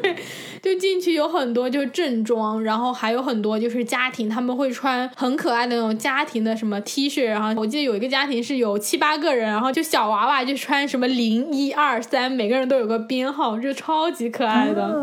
[0.01, 0.15] 对。
[0.61, 14.99] 就进去有很多就是正装，然后还有很多就是家庭，他们会穿很可爱的那种家庭的什么 T 恤，然后我记得有一个家庭是有七八个人，然后就小娃娃就穿什么零一二三，每个人都有个编号，就超级可爱的，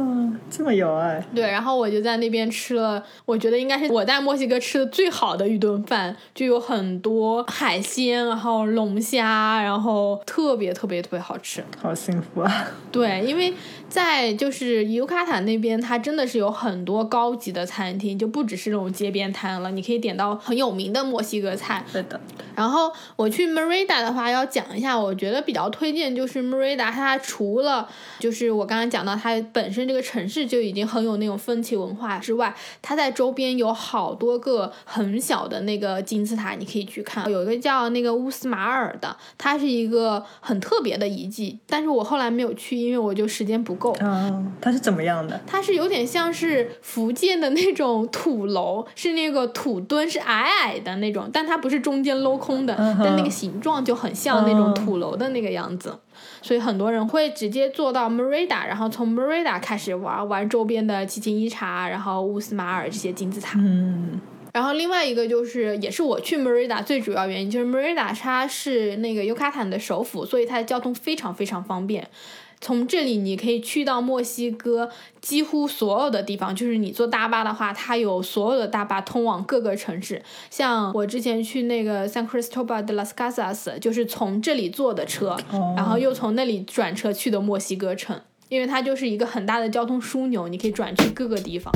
[0.51, 1.25] 这么有爱。
[1.35, 12.67] 对，然后我就在那边吃了，我觉得应该是我在墨西哥吃的最好的一顿饭，就有很多海鲜，然后龙虾，然后特别特别特别好吃，好幸福啊！
[12.91, 13.53] 对，因为
[13.95, 15.45] 在就是尤卡坦。
[15.45, 21.85] 那边它真的是有很多高级的餐厅，就不只是那种街边摊了，你可以点到很有名的墨西哥菜。
[21.93, 22.21] 对的。
[22.57, 27.89] 然后我去 Merida 的话，要讲一下，我觉得比较推荐就是 Merida，它除了
[28.19, 37.31] 就是我刚刚讲到它本身这个城市就已经很有那种风情文化之外，它在周边有好多个很小的那个金字塔，你可以去看。
[37.31, 43.84] 有一个叫那个乌斯马尔的，它是一个很特别的遗迹，但是我后来没有去，因为我就时间不够。
[44.01, 45.41] 嗯，它是怎么样的？
[45.47, 55.99] 它是有点像是福建的那种土楼，是那个土墩，是矮矮的那种，但它不是中间镂空的，但那个形状就很像那种土楼的那个样子，
[56.41, 63.59] 所以很多人会直接坐到 Merida，然后从 Merida 开始玩玩周边的奇琴伊察，然后乌斯马尔这些金字塔。
[63.59, 64.21] 嗯，
[64.53, 72.09] 然后另外一个就是，也是我去 Merida 最主要原因，就是 Merida 它是那个尤卡坦的首府，所以它的交通非常非常方便。
[72.65, 74.89] 从这里你可以去到墨西哥
[75.21, 80.23] 几乎所有的地方，就是你坐大巴的话，它有所有的大巴通往各个城市。
[80.49, 85.37] 像我之前去那个 San Cristobal de las Casas，就是从这里坐的车，
[85.77, 91.71] 然后又从那里转车去的墨西哥城，因为它就是一个很大的交通枢纽，你可以转去各个地方。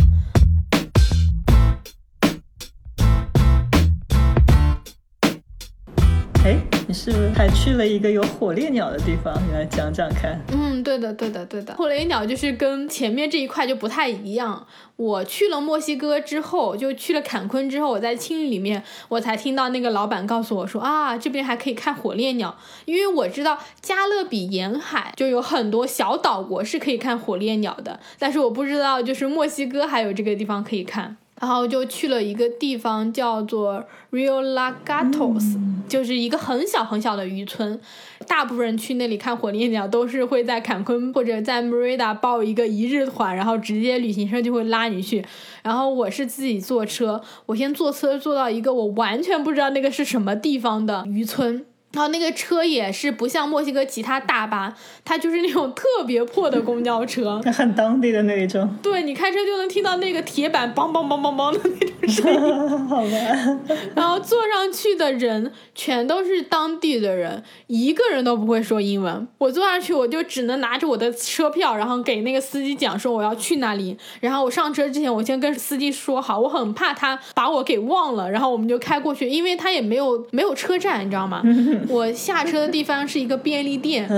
[6.43, 6.78] 哎。
[6.89, 9.35] 你是不是还去了一个有火烈鸟的地方？
[9.47, 10.41] 你来讲讲看。
[10.55, 11.75] 嗯，对的，对的，对的。
[11.75, 14.67] 火烈鸟就是跟前面这一块就不太一样。
[14.97, 22.57] 我去了墨西哥之后，就去了坎昆之后，我在青旅里面，我才听到那个老板告诉我说啊，这边还可以看火烈鸟。
[22.87, 31.19] 因为我知道加勒比沿海就有很多小岛国是可以看火烈鸟的，但是我不知道就是墨西哥还有这个地方可以看。
[31.41, 35.57] 然后就去了一个地方，叫做 Rio Lagatos，
[35.89, 37.81] 就是一个很小很小的渔村。
[38.27, 45.25] 大部分人去那里看火烈鸟，都是会在坎昆或者在 Merida 报一个一日团，然后直接旅行社就会拉你去。
[45.63, 51.65] 然后我是自己坐车，我先坐车坐到一个我完全不知道那个是什么地方的渔村。
[51.93, 58.77] 然后那个车也是不像墨西哥其他大巴，它就是那种特别破的公交车，很当地的那一种。
[58.83, 61.95] 对你开车就能听到那个铁板梆梆梆梆梆的那种。
[62.89, 63.61] 好吧。
[63.95, 69.27] 然后坐上去的人全都是当地的人，一个人都不会说英文。
[69.39, 73.97] 我坐上去我就只能拿着我的车票，然后给那个司机讲说我要去哪里。
[74.21, 78.31] 然后我上车之前，我先跟司机说好，我很怕他把我给忘了。
[78.31, 81.43] 然后我们就开过去，因为他也没有没有车站，你知道吗？
[81.89, 84.09] 我下车的地方是一个便利店，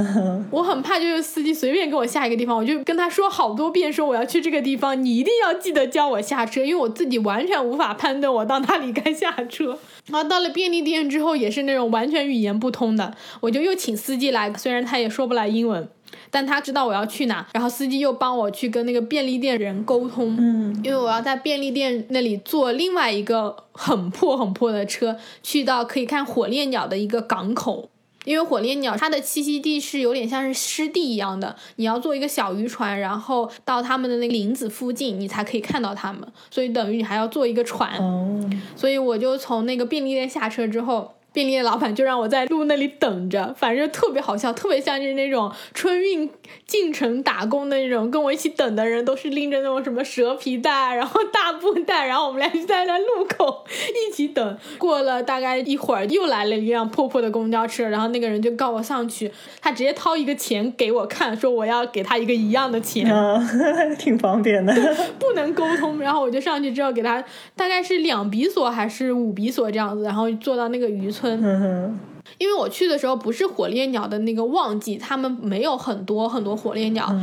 [0.50, 7.94] 我很怕就是司机随便给我下一个地方，我就跟他说好多遍，说我要去这个地方，你一定要记得叫我下车，因为我自己完全无法。
[7.94, 9.76] 判断我到哪里该下车。
[10.06, 15.88] 然后到了便利店之后，也是那种完全语言不通的，我就又请司机来，虽然他也说不来英文。
[16.32, 27.90] 但他知道我要去哪，然后司机又帮我去跟那个便利店人沟通，嗯，因为我要在便利店那里坐另外一个很破很破的车，去到可以看火烈鸟的一个港口。
[28.24, 37.96] 因为火烈鸟它的栖息地是有点像是湿地一样的，你要坐一个小渔船，然后到他们的那个林子附近，你才可以看到它们，所以等于你还要坐一个船。
[37.98, 41.14] 哦，所以我就从那个便利店下车之后。
[41.32, 46.28] 便利店老板就让我在路那里等着，反正特别好笑，特别像是那种春运
[46.66, 48.10] 进城打工的那种。
[48.10, 53.64] 跟我一起等的人都是拎着那种什么蛇皮袋，然后大布袋，然后我们俩就在那路口
[54.08, 54.58] 一起等。
[54.78, 63.06] 过了大概一会儿，又来了一辆破破的公交车，然后那个人就告我上去，他直接掏一个钱给我看，说我要给他一个一样的钱，
[63.96, 64.74] 挺方便的，
[65.20, 66.00] 不能沟通。
[66.00, 67.22] 然后我就上去之后给他
[67.54, 71.19] 大概是两比索还是五比索这样子，然后坐到那个渔村。
[71.20, 72.00] 村，
[72.38, 77.14] 因为我去的时候不是火烈鸟的那个旺季，他们没有很多很多火烈鸟，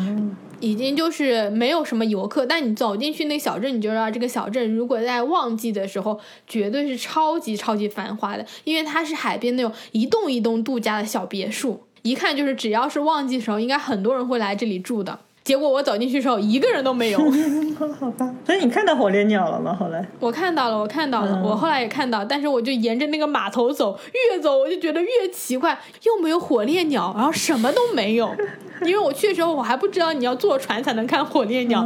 [0.59, 2.45] 已经就是没有什么游客。
[2.45, 15.19] 但你走进去那小镇，你就知道这个小镇如果在旺季的时候，绝对是超级超级繁华的，因为它是海边那种一栋一栋度假的小别墅，一看就是只要是旺季时候，应该很多人会来这里住的。
[15.47, 17.19] 结果我走进去的时候，一个人都没有。
[17.97, 19.73] 好吧，所以你看到火烈鸟了吗？
[19.73, 23.97] 后来我看到了，我看到了，我后来也看到，但是我就沿着那个码头走，
[24.33, 28.29] 越走我就觉得越奇怪，又没有火烈鸟，然后什么都没有。
[28.85, 31.81] 因为我去的时候，我还不知道你要坐船才能看火烈鸟，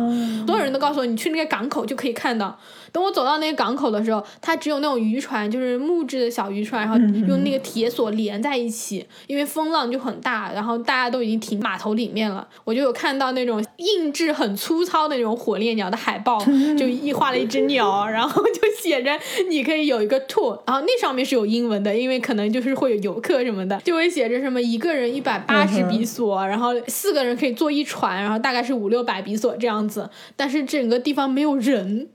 [0.47, 2.57] 所有人都告诉我，你去那个港口就可以看到。
[2.91, 12.45] 等我走到那个港口的时候，它只有那种渔船，就是木质的小渔船，然后用那个铁索连在一起，因为风浪就很大，然后大家都已经停码头里面了。
[12.65, 16.39] 我就有看到那种印制很粗糙的那种火烈鸟的海报，
[16.77, 19.11] 就一画了一只鸟，然后就写着
[19.49, 32.09] 你可以有一个 tour，然后那上面是有英文的，因为可能就是会有游客什么的，就会写着什么一个人一百八十比索，然后四个人可以坐一船，然后大概是五六百比索这样子，但是整个地方没有人。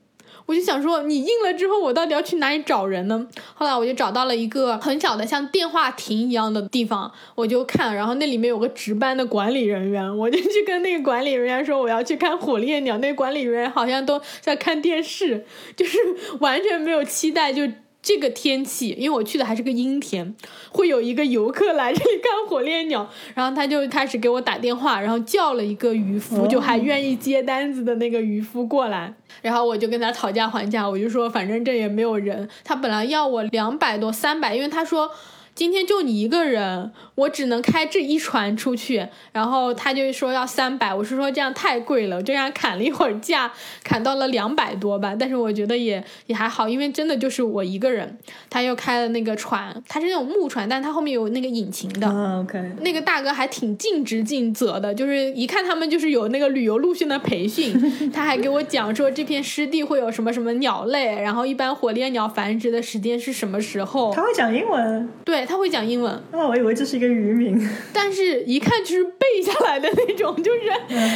[0.46, 3.26] 我就想说，你印了之后，我到底要去哪里找人呢？
[3.54, 12.96] 后来我就找到了一个很小的像电话亭一样的地方，我就看，然后那里面有个值班的管理人员，我就去跟那个管理人员说我要去看火烈鸟。
[12.98, 15.44] 那管理人员好像都在看电视，
[15.76, 15.98] 就是
[16.40, 17.62] 完全没有期待就。
[18.06, 20.32] 这个天气，因为我去的还是个阴天，
[20.70, 35.10] 会有一个游客来这里看火烈鸟， 然后他就开始给我打电话，然后叫了一个渔夫，就还愿意接单子的那个渔夫过来，然后我就跟他讨价还价，我就说反正这也没有人，他本来要我两百多三百，因为他说。
[35.56, 39.08] 今天就你一个人，我只能开这一船出去。
[39.32, 43.50] 然后他就说要三百，我是说这样太贵了，就这样砍了一会儿价，
[43.82, 45.16] 砍到了两百多吧。
[45.18, 48.18] 但是我觉得也也还好，因为真的就是我一个人。
[48.50, 52.06] 他又开了那个船，他是那种木船，但他后面有那个引擎的。
[52.40, 52.72] OK。
[52.82, 57.74] 那个大哥还挺尽职尽责的，就是一看他们就是有那个旅游路线的培训，
[58.12, 64.12] 他还给我讲说这片湿地会有什么什么鸟类，然后一般火烈鸟繁殖的时间是什么时候。
[64.12, 65.08] 他会讲英文。
[65.24, 65.45] 对。
[65.46, 70.60] 他会讲英文，哦，我以为这是一个渔民，但是一看就是背下来的那种，就是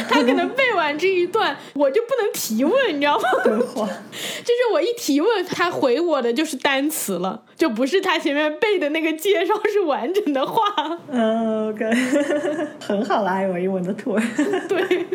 [0.09, 3.23] 他可能背完这一段，我就不能提问，你知道吗？
[4.43, 10.63] 就是我一提问，他回我的就是单词了，就不是他前面背的那个介绍是完整的话。
[11.09, 11.85] 嗯，OK，
[12.79, 14.17] 很好啦，我英文的图。
[14.67, 15.05] 对。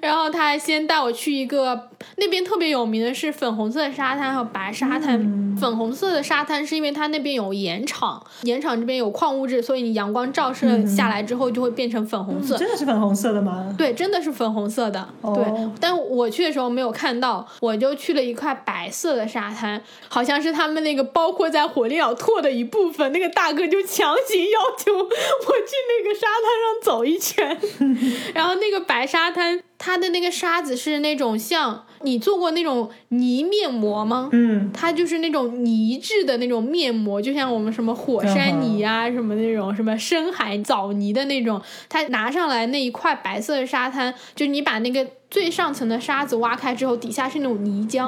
[0.00, 5.42] 然后他还先带我去一个那边特别有名的是粉红色的沙滩和白沙滩。
[5.60, 12.58] 粉红色的沙滩是因为它那边有盐场，盐场这边有矿物质，所以你阳光照射下来之后就会变成粉红色。
[12.58, 13.72] 真的是粉红色的吗？
[13.78, 15.08] 对，真的是粉红色的。
[15.22, 15.44] 对，
[15.80, 23.12] 但我去的时候没有看到，我就去了一块白色的沙滩，好像是他们那个包括在火烈鸟拓的一部分。
[23.12, 27.56] 那个大哥就强行要求 我去那个沙滩上走一圈，
[28.34, 29.62] 然后那个白沙滩。
[29.86, 34.30] 它的那个沙子是那种像你做过那种泥面膜吗？
[34.32, 41.60] 嗯，它就是那种泥质的那种面膜，就像我们什么火山泥啊，什么那种什么深海藻泥的那种。
[41.90, 48.06] 它拿上来那一块白色的沙滩，就你把那个最上层的沙子挖开之后，底下是那种泥浆。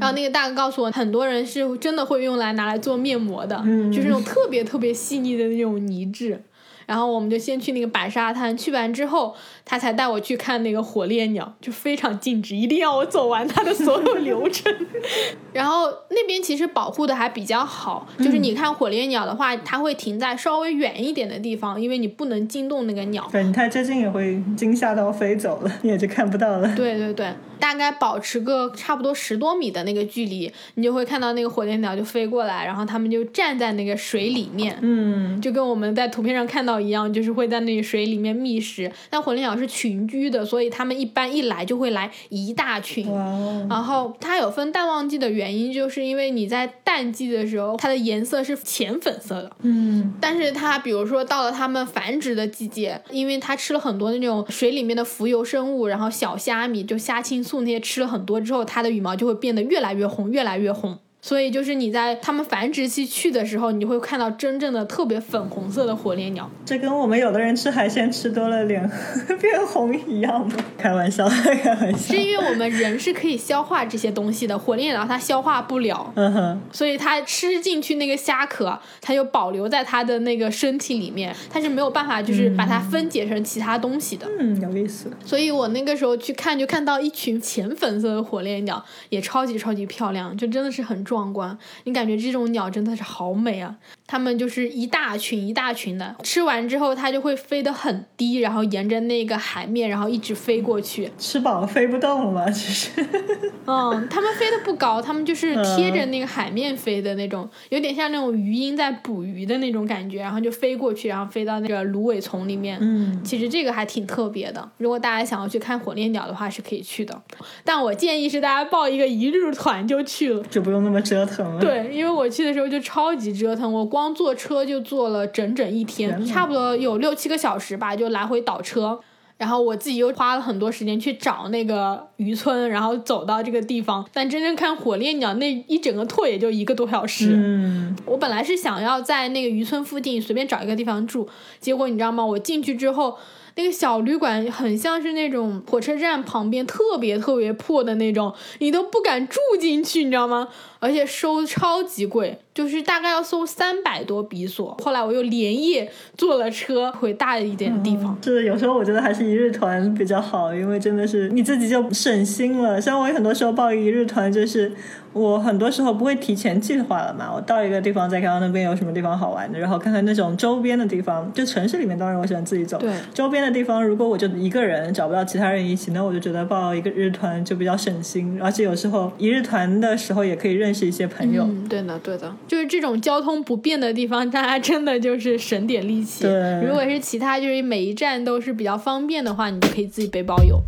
[0.00, 3.56] 然后那个大哥告诉我，很多人是真的会用来拿来做面膜的，
[3.92, 6.42] 就是那种特别特别细腻的那种泥质。
[6.86, 9.36] 然后我们就先去那个白沙滩，去完之后，
[9.68, 14.74] 他才带我去看那个火烈鸟，就非常尽职，一定要我走完他的所有流程。
[15.52, 23.28] 然后那边其实保护的还比较好，就是你看火烈鸟的话，它会停在稍微远一点的地方，因为你不能惊动那个鸟。
[23.30, 26.74] 对你太接近也会惊吓到飞走了，你也就看不到了。
[26.74, 27.26] 对对对。
[27.60, 38.88] 大概保持个差不多十多米的那个距离，你就会看到那个火烈鸟就飞过来，然后它们就站在那个水里面，嗯，就跟我们在图片上看到一样，就是会在那个水里面觅食。
[39.10, 43.06] 但火烈鸟是群居的，所以它们一般一来就会来一大群。
[43.08, 49.50] 哦，然后它有分淡旺季的原因，就是因为你在淡季的时候，它的颜色是浅粉色的。
[49.62, 60.98] 嗯，但是它比如说到了它们繁殖的季节，因为它吃了很多那种水里面的浮游生物，然后小虾米就虾青素那些吃了很多之后，它的羽毛就会变得越来越红，越来越红。
[61.20, 66.48] 所以就是你在它们繁殖期去的时候，你会看到真正的特别粉红色的火烈鸟。
[66.64, 68.88] 这跟我们有的人吃海鲜吃多了脸
[69.40, 70.54] 变红一样吗？
[70.78, 72.16] 开玩笑，开玩笑是。
[72.16, 84.26] 因为我们人是可以消化这些东西的，火烈鸟它消化不了，嗯哼，所以它吃进去那个虾壳，它就保留在它的那个身体里面，它是没有办法就是把它分解成其他东西的。
[84.38, 85.10] 嗯，有意思。
[85.24, 91.56] 所以我那个时候去看，就看到一群浅粉色的火烈鸟，也超级超级漂亮，就真的是很壮观。
[91.84, 93.74] 你感觉这种鸟真的是好美啊！
[94.06, 101.10] 它们就是一大群一大群的，吃完之后它就会飞得很低，然后沿着那个海面，然后一直飞过去。
[101.16, 102.50] 吃饱了飞不动了吗？
[102.50, 102.90] 其实，
[103.64, 112.78] 嗯，它们飞得不高，它们就是贴着那个海面飞的那种，有点像那种鱼鹰在捕鱼的那种感觉，然后就飞过去，然后飞到那个芦苇丛里面。
[112.80, 117.22] 嗯，其实这个还挺特别的，如果大家想要去看火烈鸟的话，是可以去的。
[117.64, 120.42] 但我建议是大家报一个一日团就去了。
[120.50, 129.00] 就不用那么折腾了。，对，因为我去的时候就超级折腾，我光坐车就坐了整整一天，天差不多有六七个小时吧，就来回倒车。
[129.36, 134.04] 然后我自己又花了很多时间去找那个渔村，然后走到这个地方。
[134.12, 137.30] 但真正看火烈鸟那一整个拓也就一个多小时。
[137.36, 141.28] 嗯，我本来是想要在那个渔村附近随便找一个地方住，
[141.60, 142.26] 结果你知道吗？
[142.26, 143.16] 我进去之后，
[143.54, 150.48] 那个小旅馆很像是那种火车站旁边特别特别破的那种，你都不敢住进去，你知道吗？
[150.80, 154.76] 而且收超级贵，就是大概要收三百多比索。
[154.82, 158.16] 后来我又连夜坐了车回大一点的地方。
[158.22, 162.80] 是有时候我觉得还是一日团比较好，因为真的是你自己就省心了。
[162.80, 164.72] 像我有很多时候报一日团，就是
[165.12, 171.30] 我很多时候不会提前计划了嘛，我到一个地方再看看那边有什么地方好玩的，然后看看那种周边的地方。
[171.32, 172.78] 就城市里面，当然我喜欢自己走。
[172.78, 181.44] 对周边的地方，如果我就一个人找不到其他人一起，那我就觉得报一个日团就比较省心，而且有时候一日团的时候也可以认识一些朋友。
[181.44, 186.24] 嗯，对的，对的，就是这种交通不便的地方，大家真的就是省点力气。
[186.24, 190.60] 对如果是其他就是每一站都是比较方便的话，你就可以自己背包游。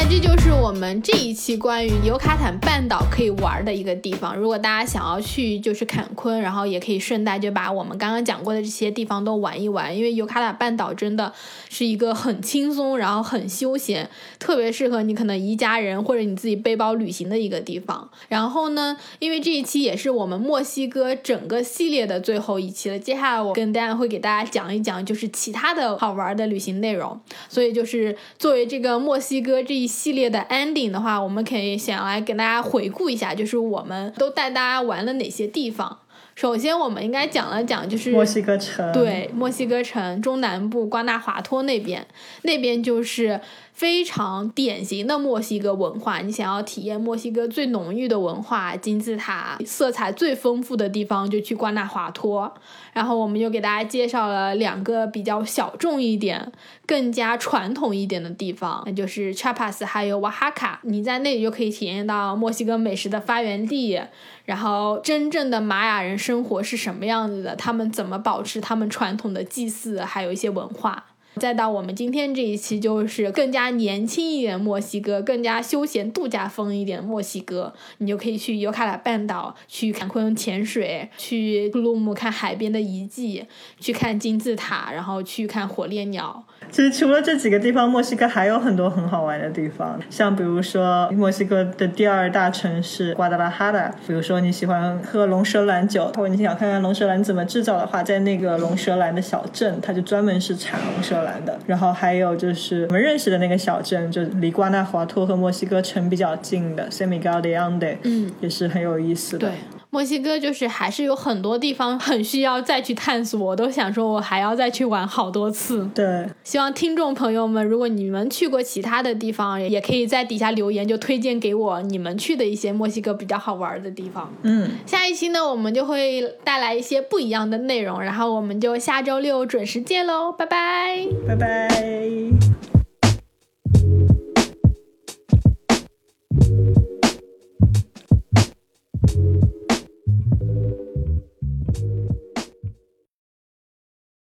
[0.00, 4.36] 那这就是我们这一期关于尤卡坦半岛可以玩的一个地方。
[4.36, 9.96] 如果大家想要去，就是坎昆，然后也可以顺带就把我们刚刚讲过的这些地方都玩一玩。
[9.96, 11.32] 因为尤卡坦半岛真的
[11.68, 18.08] 是一个很轻松，然后很休闲，特别适合你可能一家人或者你自己背包旅行的一个地方。
[18.28, 27.20] 然后呢，因为这一期也是我们墨西哥整个系列的最后一期了，接下来我跟大家会给大家讲一讲就是其他的好玩的旅行内容。
[27.48, 35.98] 所以就是作为这个墨西哥这一系列的 ending 的话，我们可以想来给大家回顾一下，就是我们都带大家玩了哪些地方。
[36.36, 42.06] 首先，我们应该讲了讲，就是墨西哥城，，对，墨西哥城中南部瓜纳华托那边，
[42.42, 43.40] 那边就是
[43.78, 46.18] 非常典型的墨西哥文化。
[46.18, 52.52] 你想要体验墨西哥最浓郁的文化，金字塔色彩最丰富的地方，就去瓜纳华托。
[52.92, 56.50] 然后我们又给大家介绍了两个比较小众一点、
[56.88, 60.80] 更加传统一点的地方，那就是 Chapas 还有瓦哈卡。
[60.82, 64.02] 你在那里就可以体验到墨西哥美食的发源地，
[64.44, 71.04] 然后真正的玛雅人生活是什么样子的，他们怎么保持他们传统的祭祀，还有一些文化。
[71.38, 83.46] 再到我们今天这一期，就是更加年轻一点墨西哥，更加休闲度假风一点墨西哥，你就可以去尤卡塔半岛，去坎昆潜水，去图鲁姆看海边的遗迹，
[83.78, 86.44] 去看金字塔，然后去看火烈鸟。
[86.70, 101.58] 其实除了这几个地方，墨西哥还有很多很好玩的地方，像比如说墨西哥的第二大城市瓜达拉哈达，比如说你喜欢喝龙舌兰酒，或者你想看看龙舌兰怎么制造的话，在那个龙舌兰的小镇，它就专门是产龙舌兰的。
[101.66, 109.48] 然后还有就是我们认识的那个小镇，就离瓜纳华托和墨西哥城比较近的 San Miguel de Ande，嗯，也是很有意思的。
[109.48, 109.56] 对，
[109.90, 115.88] 墨西哥就是还是有很多地方很需要再去探索，我都想说我还要再去玩好多次。
[115.94, 124.30] 对，希望听众朋友们，如果你们去过其他的地方，也可以在底下留言，就推荐给我你们去的一些墨西哥比较好玩的地方。
[124.42, 130.30] 嗯，下一期呢，我们就会带来一些不一样的内容，然后我们就下周六准时见喽。
[130.30, 131.06] 拜拜。
[131.26, 131.68] 拜拜。